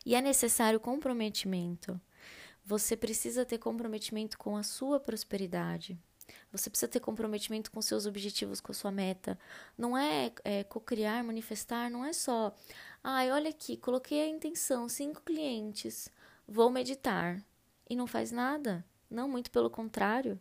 E 0.04 0.14
é 0.14 0.20
necessário 0.20 0.78
comprometimento. 0.78 2.00
Você 2.64 2.96
precisa 2.96 3.44
ter 3.44 3.58
comprometimento 3.58 4.38
com 4.38 4.56
a 4.56 4.62
sua 4.62 5.00
prosperidade. 5.00 5.98
Você 6.52 6.70
precisa 6.70 6.88
ter 6.88 7.00
comprometimento 7.00 7.70
com 7.70 7.82
seus 7.82 8.06
objetivos, 8.06 8.60
com 8.60 8.72
a 8.72 8.74
sua 8.74 8.90
meta. 8.90 9.38
Não 9.76 9.96
é, 9.96 10.32
é 10.44 10.64
co-criar, 10.64 11.22
manifestar, 11.24 11.90
não 11.90 12.04
é 12.04 12.12
só. 12.12 12.54
Ai, 13.02 13.30
olha 13.30 13.50
aqui, 13.50 13.76
coloquei 13.76 14.22
a 14.22 14.28
intenção, 14.28 14.88
cinco 14.88 15.22
clientes, 15.22 16.08
vou 16.46 16.70
meditar. 16.70 17.42
E 17.88 17.96
não 17.96 18.06
faz 18.06 18.30
nada. 18.30 18.84
Não, 19.10 19.28
muito 19.28 19.50
pelo 19.50 19.68
contrário. 19.68 20.40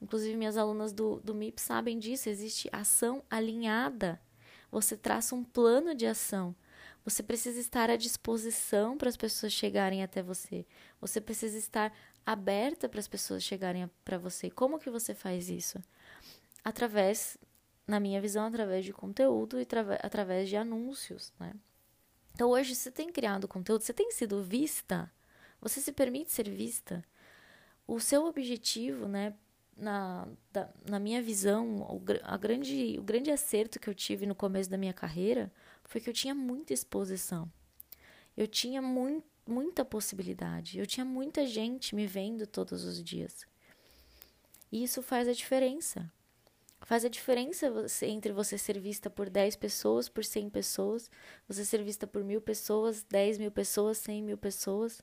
Inclusive, 0.00 0.36
minhas 0.36 0.56
alunas 0.56 0.92
do, 0.92 1.20
do 1.20 1.34
MIP 1.34 1.60
sabem 1.60 1.98
disso. 1.98 2.28
Existe 2.28 2.68
ação 2.72 3.22
alinhada. 3.30 4.20
Você 4.70 4.96
traça 4.96 5.34
um 5.34 5.44
plano 5.44 5.94
de 5.94 6.06
ação. 6.06 6.54
Você 7.04 7.22
precisa 7.22 7.58
estar 7.58 7.88
à 7.90 7.96
disposição 7.96 8.96
para 8.98 9.08
as 9.08 9.16
pessoas 9.16 9.52
chegarem 9.52 10.02
até 10.02 10.22
você. 10.22 10.66
Você 11.00 11.20
precisa 11.20 11.56
estar 11.56 11.92
aberta 12.30 12.90
para 12.90 13.00
as 13.00 13.08
pessoas 13.08 13.42
chegarem 13.42 13.88
para 14.04 14.18
você. 14.18 14.50
Como 14.50 14.78
que 14.78 14.90
você 14.90 15.14
faz 15.14 15.48
isso? 15.48 15.82
Através, 16.62 17.38
na 17.86 17.98
minha 17.98 18.20
visão, 18.20 18.44
através 18.44 18.84
de 18.84 18.92
conteúdo 18.92 19.58
e 19.58 19.66
através 20.02 20.46
de 20.46 20.54
anúncios, 20.54 21.32
né? 21.40 21.54
Então, 22.34 22.50
hoje, 22.50 22.74
você 22.74 22.90
tem 22.90 23.10
criado 23.10 23.48
conteúdo, 23.48 23.80
você 23.80 23.94
tem 23.94 24.10
sido 24.10 24.42
vista, 24.44 25.10
você 25.58 25.80
se 25.80 25.90
permite 25.90 26.30
ser 26.30 26.50
vista. 26.50 27.02
O 27.86 27.98
seu 27.98 28.26
objetivo, 28.26 29.08
né, 29.08 29.32
na, 29.74 30.28
da, 30.52 30.68
na 30.86 30.98
minha 30.98 31.22
visão, 31.22 31.78
o, 31.78 32.02
a 32.24 32.36
grande, 32.36 32.96
o 32.98 33.02
grande 33.02 33.30
acerto 33.30 33.80
que 33.80 33.88
eu 33.88 33.94
tive 33.94 34.26
no 34.26 34.34
começo 34.34 34.68
da 34.68 34.76
minha 34.76 34.92
carreira 34.92 35.50
foi 35.82 35.98
que 35.98 36.10
eu 36.10 36.14
tinha 36.14 36.34
muita 36.34 36.74
exposição. 36.74 37.50
Eu 38.36 38.46
tinha 38.46 38.82
muito, 38.82 39.26
muita 39.48 39.84
possibilidade. 39.84 40.78
Eu 40.78 40.86
tinha 40.86 41.04
muita 41.04 41.46
gente 41.46 41.94
me 41.94 42.06
vendo 42.06 42.46
todos 42.46 42.84
os 42.84 43.02
dias. 43.02 43.46
E 44.70 44.84
isso 44.84 45.02
faz 45.02 45.26
a 45.26 45.32
diferença. 45.32 46.12
Faz 46.82 47.04
a 47.04 47.08
diferença 47.08 47.70
você, 47.70 48.06
entre 48.06 48.32
você 48.32 48.56
ser 48.56 48.78
vista 48.78 49.10
por 49.10 49.28
10 49.28 49.56
pessoas, 49.56 50.08
por 50.08 50.24
100 50.24 50.50
pessoas, 50.50 51.10
você 51.48 51.64
ser 51.64 51.82
vista 51.82 52.06
por 52.06 52.22
mil 52.22 52.40
pessoas, 52.40 53.02
10 53.02 53.38
mil 53.38 53.50
pessoas, 53.50 53.98
100 53.98 54.22
mil 54.22 54.38
pessoas. 54.38 55.02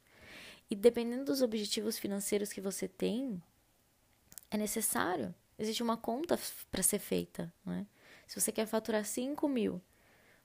E 0.70 0.76
dependendo 0.76 1.26
dos 1.26 1.42
objetivos 1.42 1.98
financeiros 1.98 2.54
que 2.54 2.62
você 2.62 2.88
tem, 2.88 3.42
é 4.50 4.58
necessário. 4.58 5.34
Existe 5.60 5.84
uma 5.84 5.98
conta 5.98 6.40
para 6.72 6.84
ser 6.84 7.00
feita. 7.00 7.54
Né? 7.66 7.86
Se 8.28 8.40
você 8.40 8.52
quer 8.52 8.66
faturar 8.66 9.04
5 9.04 9.48
mil, 9.48 9.82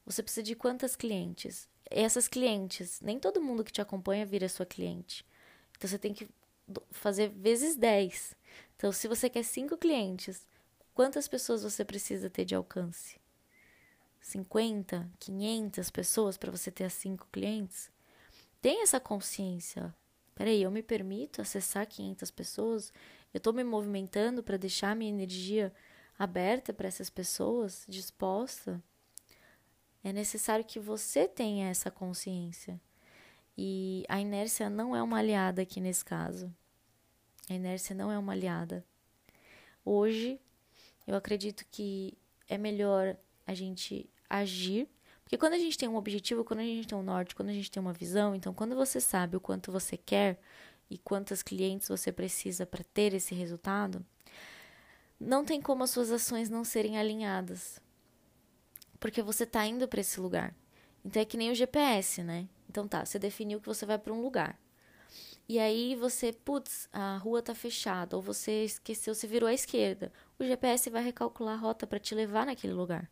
você 0.05 0.23
precisa 0.23 0.43
de 0.43 0.55
quantas 0.55 0.97
clientes? 0.97 1.69
Essas 1.91 2.29
clientes, 2.29 3.01
nem 3.01 3.19
todo 3.19 3.43
mundo 3.43 3.65
que 3.65 3.73
te 3.73 3.81
acompanha 3.81 4.25
vira 4.25 4.49
sua 4.49 4.65
cliente. 4.65 5.27
Então 5.77 5.91
você 5.91 5.99
tem 5.99 6.15
que 6.15 6.29
fazer 6.93 7.29
vezes 7.31 7.75
10. 7.75 8.37
Então, 8.77 8.93
se 8.93 9.09
você 9.09 9.29
quer 9.29 9.43
5 9.43 9.77
clientes, 9.77 10.47
quantas 10.95 11.27
pessoas 11.27 11.63
você 11.63 11.85
precisa 11.85 12.31
ter 12.31 12.45
de 12.45 12.55
alcance? 12.55 13.19
50, 14.21 15.11
500 15.19 15.91
pessoas 15.91 16.37
para 16.37 16.51
você 16.51 16.71
ter 16.71 16.85
as 16.85 16.93
5 16.93 17.27
clientes? 17.33 17.91
Tem 18.61 18.83
essa 18.83 19.01
consciência. 19.01 19.95
Peraí, 20.35 20.63
eu 20.63 20.71
me 20.71 20.83
permito 20.83 21.43
acessar 21.43 21.87
500 21.87 22.31
pessoas? 22.31 22.93
Eu 23.35 23.39
estou 23.39 23.53
me 23.53 23.65
movimentando 23.65 24.43
para 24.43 24.57
deixar 24.57 24.95
minha 24.95 25.11
energia 25.11 25.73
aberta 26.19 26.73
para 26.73 26.89
essas 26.89 27.11
pessoas, 27.11 27.85
disposta. 27.89 28.83
É 30.03 30.13
necessário 30.13 30.65
que 30.65 30.81
você 30.81 31.29
tenha 31.29 31.69
essa 31.69 31.91
consciência. 31.91 32.81
E 33.57 34.05
a 34.09 34.21
inércia 34.21 34.71
não 34.71 34.97
é 34.97 35.03
uma 35.03 35.19
aliada 35.19 35.63
aqui 35.63 35.81
nesse 35.81 36.05
caso. 36.05 36.55
A 37.49 37.55
inércia 37.55 37.95
não 37.95 38.11
é 38.11 38.19
uma 38.19 38.33
aliada. 38.33 38.85
Hoje, 39.85 40.41
eu 41.07 41.15
acredito 41.15 41.65
que 41.71 42.17
é 42.49 42.57
melhor 42.57 43.17
a 43.47 43.55
gente 43.55 44.09
agir, 44.29 44.89
porque 45.23 45.37
quando 45.37 45.55
a 45.55 45.59
gente 45.59 45.77
tem 45.77 45.89
um 45.89 45.97
objetivo, 45.97 46.45
quando 46.45 46.61
a 46.61 46.65
gente 46.65 46.87
tem 46.87 46.97
um 46.97 47.03
norte, 47.03 47.35
quando 47.35 47.51
a 47.51 47.53
gente 47.53 47.71
tem 47.71 47.81
uma 47.81 47.93
visão, 47.93 48.35
então 48.35 48.55
quando 48.55 48.75
você 48.75 49.01
sabe 49.01 49.37
o 49.37 49.41
quanto 49.41 49.71
você 49.71 49.97
quer, 49.97 50.41
e 50.91 50.99
quantos 50.99 51.43
clientes 51.43 51.89
você 51.89 52.11
precisa 52.11 52.67
para 52.67 52.83
ter 52.83 53.15
esse 53.15 53.33
resultado, 53.35 54.05
não 55.19 55.45
tem 55.45 55.61
como 55.63 55.85
as 55.85 55.91
suas 55.91 56.11
ações 56.11 56.51
não 56.51 56.65
serem 56.65 56.99
alinhadas. 56.99 57.81
Porque 59.01 59.23
você 59.23 59.45
está 59.45 59.67
indo 59.67 59.89
para 59.89 60.01
esse 60.01 60.21
lugar. 60.21 60.55
Então 61.05 61.21
é 61.21 61.25
que 61.25 61.37
nem 61.37 61.51
o 61.51 61.55
GPS, 61.55 62.23
né? 62.23 62.47
Então 62.69 62.87
tá, 62.87 63.05
você 63.05 63.19
definiu 63.19 63.61
que 63.61 63.67
você 63.67 63.85
vai 63.85 63.99
para 63.99 64.13
um 64.13 64.21
lugar. 64.21 64.57
E 65.49 65.59
aí 65.59 65.97
você, 65.97 66.33
putz, 66.33 66.89
a 66.93 67.17
rua 67.17 67.43
tá 67.43 67.55
fechada, 67.57 68.15
ou 68.15 68.23
você 68.23 68.65
esqueceu, 68.65 69.13
você 69.13 69.27
virou 69.27 69.49
à 69.49 69.53
esquerda. 69.53 70.13
O 70.39 70.45
GPS 70.45 70.89
vai 70.89 71.03
recalcular 71.03 71.55
a 71.55 71.61
rota 71.61 71.89
para 71.89 71.99
te 71.99 72.15
levar 72.15 72.47
naquele 72.47 72.73
lugar. 72.73 73.11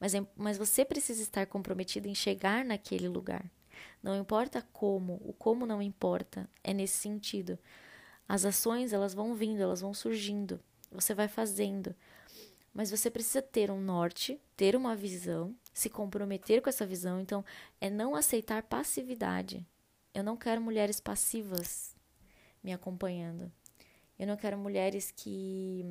Mas, 0.00 0.14
é, 0.14 0.26
mas 0.34 0.56
você 0.56 0.84
precisa 0.84 1.22
estar 1.22 1.46
comprometido 1.46 2.08
em 2.08 2.14
chegar 2.14 2.64
naquele 2.64 3.06
lugar. 3.06 3.44
Não 4.02 4.16
importa 4.16 4.66
como, 4.72 5.20
o 5.24 5.34
como 5.34 5.66
não 5.66 5.82
importa, 5.82 6.48
é 6.62 6.72
nesse 6.72 6.96
sentido. 6.96 7.58
As 8.26 8.44
ações, 8.46 8.92
elas 8.92 9.12
vão 9.12 9.34
vindo, 9.34 9.60
elas 9.60 9.82
vão 9.82 9.92
surgindo. 9.92 10.58
Você 10.90 11.12
vai 11.12 11.28
fazendo. 11.28 11.94
Mas 12.74 12.90
você 12.90 13.08
precisa 13.08 13.40
ter 13.40 13.70
um 13.70 13.80
norte, 13.80 14.40
ter 14.56 14.74
uma 14.74 14.96
visão, 14.96 15.54
se 15.72 15.88
comprometer 15.88 16.60
com 16.60 16.68
essa 16.68 16.84
visão. 16.84 17.20
Então, 17.20 17.44
é 17.80 17.88
não 17.88 18.16
aceitar 18.16 18.64
passividade. 18.64 19.64
Eu 20.12 20.24
não 20.24 20.36
quero 20.36 20.60
mulheres 20.60 20.98
passivas 20.98 21.94
me 22.62 22.72
acompanhando. 22.72 23.50
Eu 24.18 24.26
não 24.26 24.36
quero 24.36 24.58
mulheres 24.58 25.10
que 25.10 25.84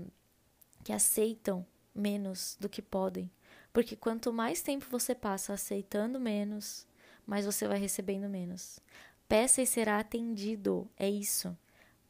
que 0.84 0.92
aceitam 0.92 1.66
menos 1.96 2.58
do 2.60 2.68
que 2.68 2.82
podem. 2.82 3.32
Porque 3.72 3.96
quanto 3.96 4.34
mais 4.34 4.62
tempo 4.62 4.86
você 4.90 5.16
passa 5.16 5.54
aceitando 5.54 6.20
menos, 6.20 6.86
mais 7.26 7.46
você 7.46 7.68
vai 7.68 7.80
recebendo 7.80 8.30
menos. 8.30 8.80
Peça 9.28 9.62
e 9.62 9.66
será 9.66 10.00
atendido. 10.00 10.90
É 10.98 11.10
isso. 11.10 11.58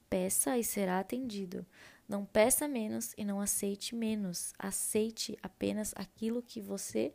Peça 0.10 0.58
e 0.58 0.64
será 0.64 1.00
atendido. 1.00 1.66
Não 2.08 2.26
peça 2.26 2.68
menos 2.68 3.14
e 3.18 3.24
não 3.24 3.40
aceite 3.40 3.96
menos. 3.96 4.54
Aceite 4.60 5.38
apenas 5.42 5.94
aquilo 5.96 6.44
que 6.44 6.62
você 6.62 7.14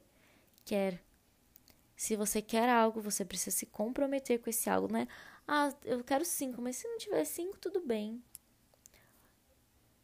quer. 0.64 1.02
Se 1.97 2.16
você 2.16 2.40
quer 2.40 2.68
algo, 2.68 3.00
você 3.00 3.25
precisa 3.25 3.57
se 3.57 3.66
comprometer 3.66 4.40
com 4.40 4.49
esse 4.49 4.71
algo, 4.71 4.92
né? 4.92 5.09
Ah, 5.47 5.75
eu 5.85 6.02
quero 6.04 6.25
cinco, 6.25 6.62
mas 6.62 6.76
se 6.76 6.87
não 6.87 6.99
tiver 6.99 7.25
cinco, 7.25 7.59
tudo 7.59 7.80
bem. 7.80 8.23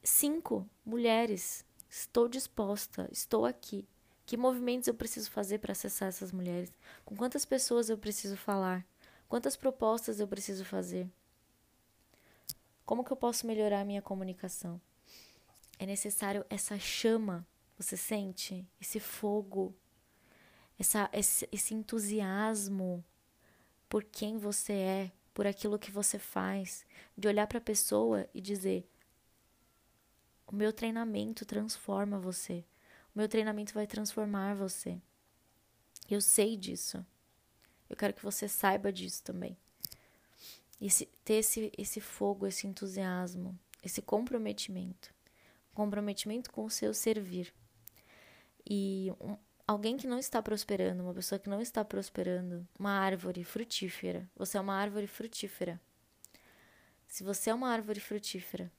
Cinco 0.02 0.68
mulheres. 0.84 1.64
Estou 1.88 2.28
disposta, 2.28 3.08
estou 3.12 3.46
aqui. 3.46 3.86
Que 4.26 4.36
movimentos 4.36 4.88
eu 4.88 4.94
preciso 4.94 5.30
fazer 5.30 5.58
para 5.58 5.72
acessar 5.72 6.08
essas 6.08 6.32
mulheres? 6.32 6.72
Com 7.04 7.14
quantas 7.14 7.44
pessoas 7.44 7.88
eu 7.88 7.98
preciso 7.98 8.36
falar? 8.36 8.86
Quantas 9.28 9.56
propostas 9.56 10.18
eu 10.18 10.26
preciso 10.26 10.64
fazer? 10.64 11.08
Como 12.84 13.04
que 13.04 13.12
eu 13.12 13.16
posso 13.16 13.46
melhorar 13.46 13.80
a 13.80 13.84
minha 13.84 14.02
comunicação? 14.02 14.80
É 15.78 15.86
necessário 15.86 16.44
essa 16.50 16.78
chama, 16.78 17.46
você 17.78 17.96
sente? 17.96 18.66
Esse 18.80 19.00
fogo, 19.00 19.74
essa, 20.78 21.08
esse, 21.12 21.48
esse 21.50 21.74
entusiasmo 21.74 23.04
por 23.88 24.04
quem 24.04 24.36
você 24.36 24.72
é, 24.72 25.12
por 25.32 25.46
aquilo 25.46 25.78
que 25.78 25.90
você 25.90 26.18
faz, 26.18 26.84
de 27.16 27.26
olhar 27.26 27.46
para 27.46 27.58
a 27.58 27.62
pessoa 27.62 28.28
e 28.34 28.40
dizer: 28.40 28.88
o 30.46 30.54
meu 30.54 30.72
treinamento 30.72 31.44
transforma 31.44 32.18
você. 32.18 32.64
O 33.14 33.18
meu 33.18 33.28
treinamento 33.28 33.72
vai 33.72 33.86
transformar 33.86 34.54
você. 34.54 35.00
Eu 36.08 36.20
sei 36.20 36.56
disso. 36.56 37.04
Eu 37.88 37.96
quero 37.96 38.12
que 38.12 38.22
você 38.22 38.48
saiba 38.48 38.92
disso 38.92 39.22
também. 39.22 39.56
Esse, 40.80 41.06
ter 41.24 41.34
esse, 41.34 41.72
esse 41.78 42.00
fogo, 42.00 42.46
esse 42.46 42.66
entusiasmo, 42.66 43.58
esse 43.82 44.02
comprometimento. 44.02 45.14
Comprometimento 45.72 46.50
com 46.50 46.64
o 46.64 46.70
seu 46.70 46.92
servir. 46.92 47.52
E 48.68 49.12
um, 49.20 49.36
alguém 49.66 49.96
que 49.96 50.06
não 50.06 50.18
está 50.18 50.42
prosperando, 50.42 51.02
uma 51.02 51.14
pessoa 51.14 51.38
que 51.38 51.48
não 51.48 51.60
está 51.60 51.84
prosperando, 51.84 52.66
uma 52.78 52.92
árvore 52.92 53.44
frutífera. 53.44 54.28
Você 54.36 54.58
é 54.58 54.60
uma 54.60 54.74
árvore 54.74 55.06
frutífera. 55.06 55.80
Se 57.06 57.22
você 57.22 57.50
é 57.50 57.54
uma 57.54 57.68
árvore 57.68 58.00
frutífera 58.00 58.72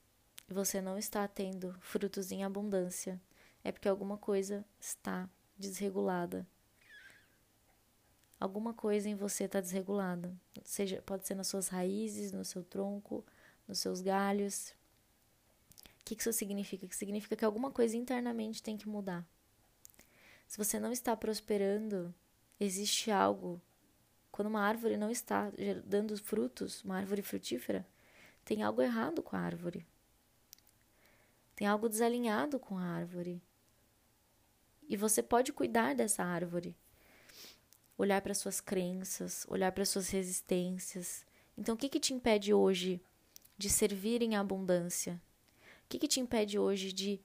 e 0.49 0.53
você 0.53 0.81
não 0.81 0.97
está 0.97 1.27
tendo 1.27 1.75
frutos 1.79 2.31
em 2.31 2.43
abundância, 2.43 3.21
é 3.63 3.71
porque 3.71 3.87
alguma 3.87 4.17
coisa 4.17 4.65
está 4.79 5.29
desregulada. 5.57 6.47
Alguma 8.45 8.75
coisa 8.75 9.09
em 9.09 9.15
você 9.15 9.45
está 9.45 9.59
desregulada. 9.59 10.31
Seja, 10.63 11.01
pode 11.01 11.25
ser 11.25 11.33
nas 11.33 11.47
suas 11.47 11.67
raízes, 11.67 12.31
no 12.31 12.46
seu 12.46 12.63
tronco, 12.63 13.25
nos 13.67 13.79
seus 13.79 14.01
galhos. 14.01 14.70
O 16.00 16.05
que 16.05 16.13
isso 16.13 16.31
significa? 16.31 16.87
Que 16.87 16.96
significa 16.96 17.35
que 17.35 17.43
alguma 17.43 17.72
coisa 17.72 17.98
internamente 17.98 18.61
tem 18.61 18.77
que 18.77 18.87
mudar. 18.87 19.25
Se 20.48 20.59
você 20.59 20.79
não 20.79 20.91
está 20.91 21.17
prosperando, 21.17 22.13
existe 22.59 23.09
algo. 23.09 23.59
Quando 24.31 24.50
uma 24.50 24.61
árvore 24.61 24.96
não 24.96 25.09
está 25.09 25.51
dando 25.83 26.15
frutos, 26.15 26.83
uma 26.83 26.98
árvore 26.98 27.24
frutífera, 27.24 27.83
tem 28.43 28.61
algo 28.61 28.79
errado 28.79 29.24
com 29.24 29.35
a 29.35 29.39
árvore. 29.39 29.87
Tem 31.55 31.65
algo 31.65 31.89
desalinhado 31.89 32.59
com 32.59 32.77
a 32.77 32.83
árvore. 32.83 33.41
E 34.87 34.96
você 34.96 35.24
pode 35.24 35.51
cuidar 35.51 35.96
dessa 35.96 36.24
árvore. 36.24 36.77
Olhar 37.98 38.22
para 38.22 38.34
suas 38.34 38.60
crenças, 38.60 39.46
olhar 39.50 39.72
para 39.72 39.86
suas 39.86 40.10
resistências. 40.10 41.25
Então, 41.58 41.75
o 41.75 41.77
que, 41.77 41.90
que 41.90 42.00
te 42.00 42.14
impede 42.14 42.53
hoje 42.53 43.01
de 43.58 43.70
servir 43.70 44.22
em 44.22 44.36
abundância? 44.36 45.22
O 45.86 45.88
que, 45.90 46.00
que 46.00 46.08
te 46.08 46.20
impede 46.20 46.60
hoje 46.60 46.92
de 46.92 47.22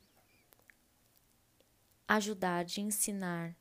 ajudar, 2.07 2.65
de 2.65 2.81
ensinar, 2.81 3.57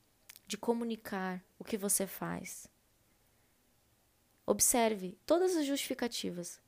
de 0.46 0.58
comunicar 0.58 1.44
o 1.58 1.64
que 1.64 1.78
você 1.78 2.06
faz? 2.06 2.70
Observe 4.46 5.18
todas 5.26 5.56
as 5.56 5.66
justificativas. 5.66 6.60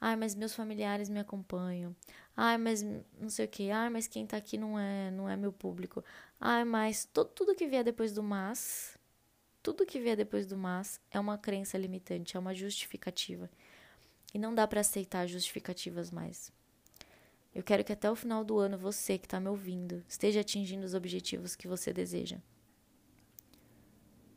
Ai, 0.00 0.16
mas 0.16 0.34
meus 0.34 0.54
familiares 0.54 1.08
me 1.08 1.20
acompanham. 1.20 1.94
Ai, 2.36 2.58
mas 2.58 2.82
não 2.82 3.28
sei 3.30 3.46
o 3.46 3.48
que. 3.48 3.70
Ai, 3.70 3.88
mas 3.88 4.06
quem 4.06 4.26
tá 4.26 4.36
aqui 4.36 4.58
não 4.58 4.78
é, 4.78 5.10
não 5.10 5.28
é 5.28 5.36
meu 5.36 5.52
público. 5.52 6.04
Ai, 6.40 6.64
mas 6.64 7.08
tudo 7.34 7.54
que 7.54 7.66
vier 7.66 7.84
depois 7.84 8.12
do 8.12 8.22
mas, 8.22 8.98
tudo 9.62 9.86
que 9.86 10.00
vier 10.00 10.16
depois 10.16 10.46
do 10.46 10.56
mas 10.56 11.00
é 11.10 11.20
uma 11.20 11.38
crença 11.38 11.78
limitante, 11.78 12.36
é 12.36 12.40
uma 12.40 12.54
justificativa. 12.54 13.48
E 14.34 14.38
não 14.38 14.54
dá 14.54 14.66
para 14.66 14.80
aceitar 14.80 15.26
justificativas 15.26 16.10
mais. 16.10 16.52
Eu 17.54 17.62
quero 17.62 17.84
que 17.84 17.92
até 17.92 18.10
o 18.10 18.16
final 18.16 18.44
do 18.44 18.58
ano 18.58 18.78
você 18.78 19.18
que 19.18 19.26
está 19.26 19.38
me 19.38 19.48
ouvindo 19.48 20.02
esteja 20.08 20.40
atingindo 20.40 20.86
os 20.86 20.94
objetivos 20.94 21.54
que 21.54 21.68
você 21.68 21.92
deseja. 21.92 22.38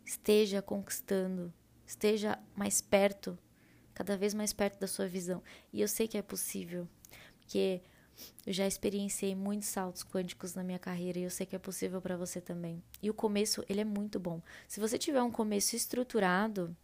Esteja 0.03 0.61
conquistando, 0.61 1.51
esteja 1.85 2.37
mais 2.55 2.81
perto 2.81 3.37
cada 3.93 4.17
vez 4.17 4.33
mais 4.33 4.51
perto 4.51 4.77
da 4.77 4.87
sua 4.87 5.07
visão. 5.07 5.41
E 5.71 5.79
eu 5.81 5.87
sei 5.87 6.07
que 6.07 6.17
é 6.17 6.21
possível, 6.21 6.87
porque 7.39 7.81
eu 8.45 8.53
já 8.53 8.67
experienciei 8.67 9.35
muitos 9.35 9.67
saltos 9.67 10.03
quânticos 10.03 10.55
na 10.55 10.63
minha 10.63 10.79
carreira 10.79 11.19
e 11.19 11.23
eu 11.23 11.29
sei 11.29 11.45
que 11.45 11.55
é 11.55 11.59
possível 11.59 12.01
para 12.01 12.15
você 12.15 12.39
também. 12.39 12.81
E 13.01 13.09
o 13.09 13.13
começo, 13.13 13.63
ele 13.67 13.81
é 13.81 13.85
muito 13.85 14.19
bom. 14.19 14.41
Se 14.67 14.79
você 14.79 14.97
tiver 14.97 15.21
um 15.21 15.31
começo 15.31 15.75
estruturado, 15.75 16.75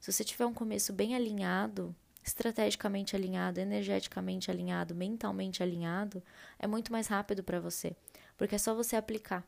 se 0.00 0.12
você 0.12 0.24
tiver 0.24 0.46
um 0.46 0.54
começo 0.54 0.92
bem 0.92 1.14
alinhado, 1.14 1.94
estrategicamente 2.22 3.14
alinhado, 3.14 3.60
energeticamente 3.60 4.50
alinhado, 4.50 4.94
mentalmente 4.94 5.62
alinhado, 5.62 6.22
é 6.58 6.66
muito 6.66 6.90
mais 6.90 7.06
rápido 7.06 7.42
para 7.42 7.60
você, 7.60 7.94
porque 8.36 8.54
é 8.54 8.58
só 8.58 8.74
você 8.74 8.96
aplicar. 8.96 9.46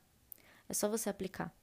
É 0.69 0.75
só 0.75 0.89
você 0.89 1.09
aplicar. 1.09 1.55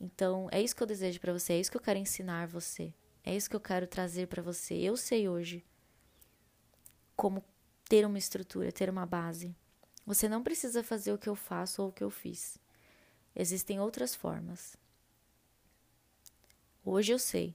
Então, 0.00 0.48
é 0.52 0.60
isso 0.60 0.76
que 0.76 0.82
eu 0.82 0.86
desejo 0.86 1.20
para 1.20 1.32
você, 1.32 1.54
é 1.54 1.60
isso 1.60 1.70
que 1.70 1.76
eu 1.76 1.82
quero 1.82 1.98
ensinar 1.98 2.46
você. 2.46 2.92
É 3.24 3.34
isso 3.34 3.50
que 3.50 3.56
eu 3.56 3.60
quero 3.60 3.88
trazer 3.88 4.28
para 4.28 4.40
você. 4.40 4.74
Eu 4.74 4.96
sei 4.96 5.28
hoje 5.28 5.64
como 7.16 7.42
ter 7.88 8.04
uma 8.04 8.18
estrutura, 8.18 8.72
ter 8.72 8.90
uma 8.90 9.06
base. 9.06 9.54
Você 10.04 10.28
não 10.28 10.42
precisa 10.42 10.82
fazer 10.82 11.12
o 11.12 11.18
que 11.18 11.28
eu 11.28 11.34
faço 11.34 11.82
ou 11.82 11.88
o 11.88 11.92
que 11.92 12.04
eu 12.04 12.10
fiz. 12.10 12.58
Existem 13.34 13.80
outras 13.80 14.14
formas. 14.14 14.76
Hoje 16.84 17.12
eu 17.12 17.18
sei. 17.18 17.54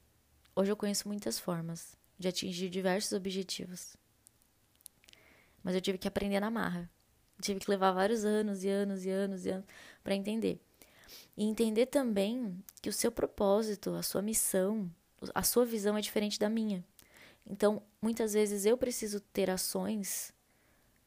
Hoje 0.55 0.71
eu 0.71 0.77
conheço 0.77 1.07
muitas 1.07 1.39
formas 1.39 1.97
de 2.19 2.27
atingir 2.27 2.69
diversos 2.69 3.13
objetivos. 3.13 3.95
Mas 5.63 5.75
eu 5.75 5.81
tive 5.81 5.97
que 5.97 6.07
aprender 6.07 6.39
na 6.39 6.51
marra. 6.51 6.89
tive 7.41 7.59
que 7.59 7.69
levar 7.69 7.91
vários 7.91 8.25
anos 8.25 8.63
e 8.63 8.69
anos 8.69 9.05
e 9.05 9.09
anos 9.09 9.45
e 9.45 9.49
anos 9.49 9.65
para 10.03 10.15
entender. 10.15 10.59
E 11.35 11.45
entender 11.45 11.87
também 11.87 12.63
que 12.81 12.89
o 12.89 12.93
seu 12.93 13.11
propósito, 13.11 13.91
a 13.95 14.03
sua 14.03 14.21
missão, 14.21 14.91
a 15.33 15.43
sua 15.43 15.65
visão 15.65 15.97
é 15.97 16.01
diferente 16.01 16.39
da 16.39 16.49
minha. 16.49 16.85
Então, 17.45 17.81
muitas 18.01 18.33
vezes 18.33 18.65
eu 18.65 18.77
preciso 18.77 19.19
ter 19.19 19.49
ações 19.49 20.33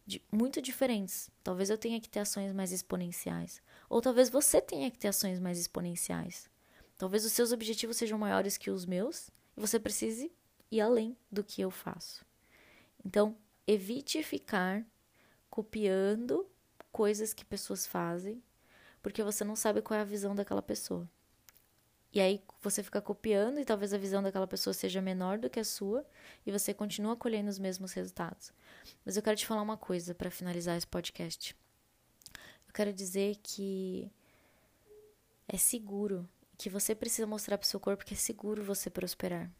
de, 0.07 0.23
muito 0.31 0.61
diferentes. 0.61 1.31
Talvez 1.43 1.71
eu 1.71 1.79
tenha 1.79 2.01
que 2.01 2.09
ter 2.09 2.21
ações 2.21 2.53
mais 2.53 2.73
exponenciais. 2.73 3.63
Ou 3.89 4.01
talvez 4.01 4.29
você 4.29 4.61
tenha 4.61 4.91
que 4.91 4.99
ter 4.99 5.09
ações 5.09 5.39
mais 5.39 5.59
exponenciais. 5.59 6.49
Talvez 6.97 7.25
os 7.25 7.33
seus 7.33 7.53
objetivos 7.53 7.97
sejam 7.97 8.19
maiores 8.19 8.57
que 8.57 8.71
os 8.71 8.85
meus 8.85 9.31
e 9.57 9.61
você 9.61 9.79
precise 9.79 10.31
ir 10.71 10.81
além 10.81 11.17
do 11.31 11.43
que 11.43 11.63
eu 11.63 11.71
faço. 11.71 12.25
Então, 13.05 13.37
evite 13.67 14.23
ficar 14.23 14.85
copiando 15.51 16.47
coisas 16.91 17.35
que 17.35 17.45
pessoas 17.45 17.87
fazem, 17.87 18.43
porque 19.03 19.23
você 19.23 19.45
não 19.45 19.57
sabe 19.57 19.83
qual 19.83 19.99
é 19.99 20.03
a 20.03 20.07
visão 20.07 20.35
daquela 20.35 20.63
pessoa. 20.63 21.09
E 22.15 22.21
aí 22.21 22.41
você 22.63 22.81
fica 22.81 23.03
copiando 23.03 23.59
e 23.59 23.65
talvez 23.65 23.93
a 23.93 23.99
visão 23.99 24.23
daquela 24.23 24.47
pessoa 24.47 24.73
seja 24.73 25.03
menor 25.03 25.37
do 25.37 25.51
que 25.51 25.59
a 25.59 25.65
sua 25.65 26.07
e 26.47 26.53
você 26.53 26.73
continua 26.73 27.17
colhendo 27.17 27.51
os 27.51 27.59
mesmos 27.59 27.93
resultados. 27.93 28.53
Mas 29.05 29.17
eu 29.17 29.23
quero 29.23 29.37
te 29.37 29.45
falar 29.45 29.63
uma 29.63 29.77
coisa 29.77 30.15
para 30.15 30.31
finalizar 30.31 30.77
esse 30.77 30.87
podcast. 30.87 31.57
Eu 32.69 32.73
quero 32.73 32.93
dizer 32.93 33.37
que 33.43 34.09
é 35.49 35.57
seguro, 35.57 36.29
que 36.57 36.71
você 36.71 36.95
precisa 36.95 37.27
mostrar 37.27 37.59
para 37.59 37.67
o 37.67 37.69
seu 37.69 37.81
corpo 37.81 38.05
que 38.05 38.15
é 38.15 38.17
seguro 38.17 38.63
você 38.63 38.89
prosperar, 38.89 39.51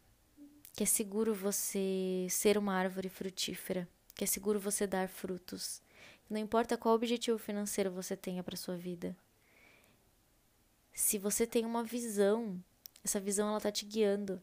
que 0.71 0.83
é 0.83 0.85
seguro 0.85 1.33
você 1.33 2.25
ser 2.29 2.57
uma 2.57 2.73
árvore 2.73 3.09
frutífera, 3.09 3.85
que 4.15 4.23
é 4.23 4.27
seguro 4.27 4.61
você 4.61 4.87
dar 4.87 5.09
frutos. 5.09 5.81
Não 6.29 6.39
importa 6.39 6.77
qual 6.77 6.95
objetivo 6.95 7.37
financeiro 7.37 7.91
você 7.91 8.15
tenha 8.15 8.41
para 8.41 8.55
sua 8.55 8.77
vida. 8.77 9.15
Se 10.95 11.19
você 11.19 11.45
tem 11.45 11.65
uma 11.65 11.83
visão, 11.83 12.59
essa 13.03 13.19
visão 13.19 13.49
ela 13.49 13.61
tá 13.61 13.71
te 13.71 13.85
guiando. 13.85 14.41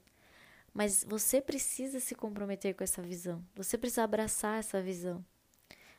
Mas 0.72 1.02
você 1.02 1.40
precisa 1.40 1.98
se 1.98 2.14
comprometer 2.14 2.74
com 2.74 2.84
essa 2.84 3.02
visão. 3.02 3.44
Você 3.56 3.76
precisa 3.76 4.04
abraçar 4.04 4.60
essa 4.60 4.80
visão. 4.80 5.24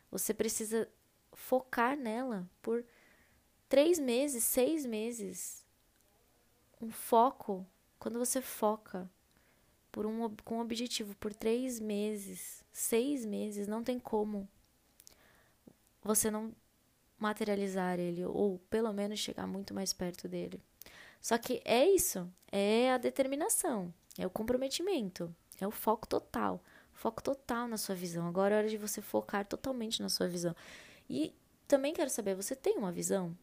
Você 0.10 0.34
precisa 0.34 0.88
focar 1.34 1.98
nela 1.98 2.50
por 2.62 2.86
três 3.68 4.00
meses, 4.00 4.44
seis 4.44 4.86
meses. 4.86 5.66
Um 6.80 6.92
foco, 6.92 7.66
quando 8.00 8.20
você 8.20 8.42
foca 8.42 9.10
por 9.92 10.06
um, 10.06 10.34
com 10.44 10.58
um 10.58 10.62
objetivo 10.62 11.16
por 11.16 11.34
três 11.34 11.80
meses, 11.80 12.64
seis 12.72 13.26
meses, 13.26 13.68
não 13.68 13.84
tem 13.84 14.00
como 14.00 14.48
você 16.04 16.30
não 16.30 16.54
materializar 17.24 18.00
ele, 18.00 18.26
ou 18.26 18.60
pelo 18.70 18.92
menos 18.92 19.20
chegar 19.20 19.48
muito 19.48 19.74
mais 19.74 19.94
perto 19.94 20.28
dele. 20.28 20.62
Só 21.22 21.38
que 21.38 21.62
é 21.64 21.88
isso, 21.90 22.30
é 22.52 22.92
a 22.92 22.98
determinação, 22.98 23.94
é 24.18 24.28
o 24.28 24.30
comprometimento, 24.30 25.34
é 25.60 25.66
o 25.66 25.72
foco 25.72 26.06
total. 26.06 26.62
Foco 26.92 27.24
total 27.24 27.68
na 27.68 27.78
sua 27.78 27.96
visão. 27.96 28.28
Agora 28.28 28.56
é 28.56 28.58
hora 28.60 28.70
de 28.70 28.78
você 28.78 29.02
focar 29.02 29.46
totalmente 29.46 30.02
na 30.02 30.10
sua 30.10 30.28
visão. 30.28 30.56
E 31.10 31.34
também 31.68 31.94
quero 31.94 32.10
saber, 32.10 32.36
você 32.36 32.56
tem 32.56 32.78
uma 32.78 32.92
visão? 32.92 33.36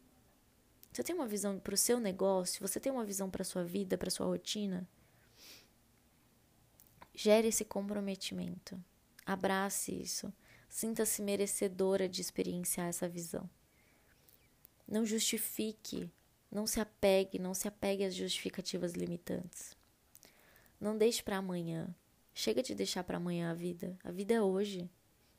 Você 0.92 1.02
tem 1.02 1.14
uma 1.14 1.26
visão 1.26 1.58
para 1.58 1.74
o 1.74 1.78
seu 1.78 1.98
negócio? 1.98 2.66
Você 2.66 2.78
tem 2.78 2.92
uma 2.92 3.04
visão 3.04 3.30
para 3.30 3.44
sua 3.44 3.64
vida, 3.64 3.96
para 3.96 4.10
sua 4.10 4.26
rotina? 4.26 4.86
Gere 7.14 7.48
esse 7.48 7.64
comprometimento. 7.64 8.78
Abrace 9.24 9.92
isso. 9.92 10.32
Sinta-se 10.68 11.22
merecedora 11.22 12.08
de 12.08 12.20
experienciar 12.20 12.88
essa 12.88 13.08
visão. 13.08 13.48
Não 14.90 15.06
justifique, 15.06 16.10
não 16.50 16.66
se 16.66 16.80
apegue, 16.80 17.38
não 17.38 17.54
se 17.54 17.68
apegue 17.68 18.04
às 18.04 18.12
justificativas 18.12 18.92
limitantes. 18.94 19.76
Não 20.80 20.98
deixe 20.98 21.22
para 21.22 21.36
amanhã. 21.36 21.94
Chega 22.34 22.60
de 22.60 22.74
deixar 22.74 23.04
para 23.04 23.18
amanhã 23.18 23.52
a 23.52 23.54
vida. 23.54 23.96
A 24.02 24.10
vida 24.10 24.34
é 24.34 24.42
hoje. 24.42 24.90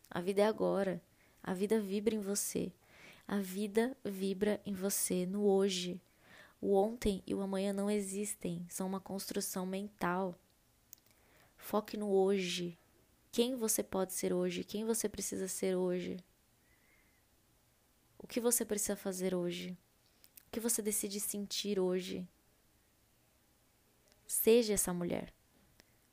A 0.10 0.22
vida 0.22 0.42
é 0.42 0.46
agora. 0.46 1.02
A 1.44 1.54
vida 1.54 1.82
vibra 1.82 2.16
em 2.16 2.20
você. 2.20 2.72
A 3.28 3.40
vida 3.40 3.98
vibra 4.06 4.62
em 4.66 4.74
você 4.74 5.26
no 5.26 5.44
hoje. 5.44 6.02
O 6.62 6.76
ontem 6.76 7.22
e 7.28 7.34
o 7.34 7.42
amanhã 7.42 7.74
não 7.74 7.90
existem, 7.90 8.66
são 8.70 8.86
uma 8.86 9.00
construção 9.00 9.66
mental. 9.66 10.36
Foque 11.58 11.98
no 11.98 12.10
hoje. 12.10 12.78
Quem 13.32 13.56
você 13.56 13.82
pode 13.82 14.14
ser 14.14 14.32
hoje? 14.32 14.64
Quem 14.64 14.86
você 14.86 15.10
precisa 15.10 15.48
ser 15.48 15.76
hoje? 15.76 16.18
O 18.23 18.27
que 18.27 18.39
você 18.39 18.63
precisa 18.63 18.95
fazer 18.95 19.34
hoje? 19.34 19.77
O 20.47 20.51
que 20.51 20.60
você 20.60 20.81
decide 20.81 21.19
sentir 21.19 21.79
hoje? 21.79 22.27
Seja 24.27 24.73
essa 24.73 24.93
mulher. 24.93 25.34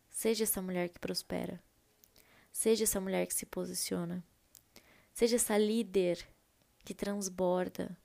Seja 0.09 0.45
essa 0.45 0.63
mulher 0.63 0.89
que 0.89 0.99
prospera. 0.99 1.63
Seja 2.51 2.85
essa 2.85 2.99
mulher 2.99 3.27
que 3.27 3.35
se 3.35 3.45
posiciona. 3.45 4.25
Seja 5.13 5.37
essa 5.37 5.57
líder 5.59 6.27
que 6.85 6.95
transborda 6.95 7.97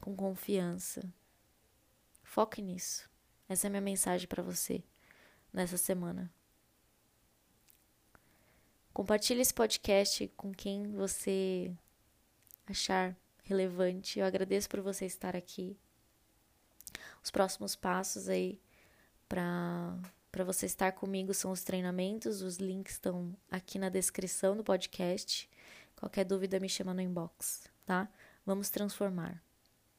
com 0.00 0.16
confiança. 0.16 1.08
Foque 2.22 2.60
nisso. 2.60 3.08
Essa 3.48 3.66
é 3.66 3.68
a 3.68 3.70
minha 3.70 3.80
mensagem 3.80 4.26
para 4.26 4.42
você 4.42 4.82
nessa 5.52 5.78
semana. 5.78 6.32
Compartilhe 8.92 9.40
esse 9.40 9.54
podcast 9.54 10.28
com 10.36 10.52
quem 10.52 10.92
você 10.92 11.74
achar 12.66 13.16
relevante. 13.42 14.18
Eu 14.18 14.26
agradeço 14.26 14.68
por 14.68 14.80
você 14.80 15.06
estar 15.06 15.36
aqui. 15.36 15.76
Os 17.22 17.30
próximos 17.30 17.76
passos 17.76 18.28
aí 18.28 18.60
para 19.28 19.98
para 20.32 20.44
você 20.44 20.64
estar 20.64 20.92
comigo 20.92 21.34
são 21.34 21.50
os 21.52 21.62
treinamentos, 21.62 22.40
os 22.40 22.56
links 22.56 22.94
estão 22.94 23.36
aqui 23.50 23.78
na 23.78 23.90
descrição 23.90 24.56
do 24.56 24.64
podcast. 24.64 25.48
Qualquer 25.94 26.24
dúvida 26.24 26.58
me 26.58 26.70
chama 26.70 26.94
no 26.94 27.02
inbox, 27.02 27.68
tá? 27.84 28.10
Vamos 28.44 28.70
transformar. 28.70 29.42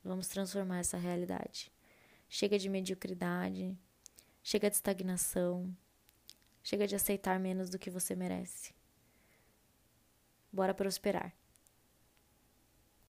Vamos 0.03 0.27
transformar 0.27 0.79
essa 0.79 0.97
realidade. 0.97 1.71
Chega 2.27 2.57
de 2.57 2.67
mediocridade, 2.67 3.77
chega 4.41 4.71
de 4.71 4.75
estagnação, 4.75 5.71
chega 6.63 6.87
de 6.87 6.95
aceitar 6.95 7.39
menos 7.39 7.69
do 7.69 7.77
que 7.77 7.91
você 7.91 8.15
merece. 8.15 8.73
Bora 10.51 10.73
prosperar. 10.73 11.31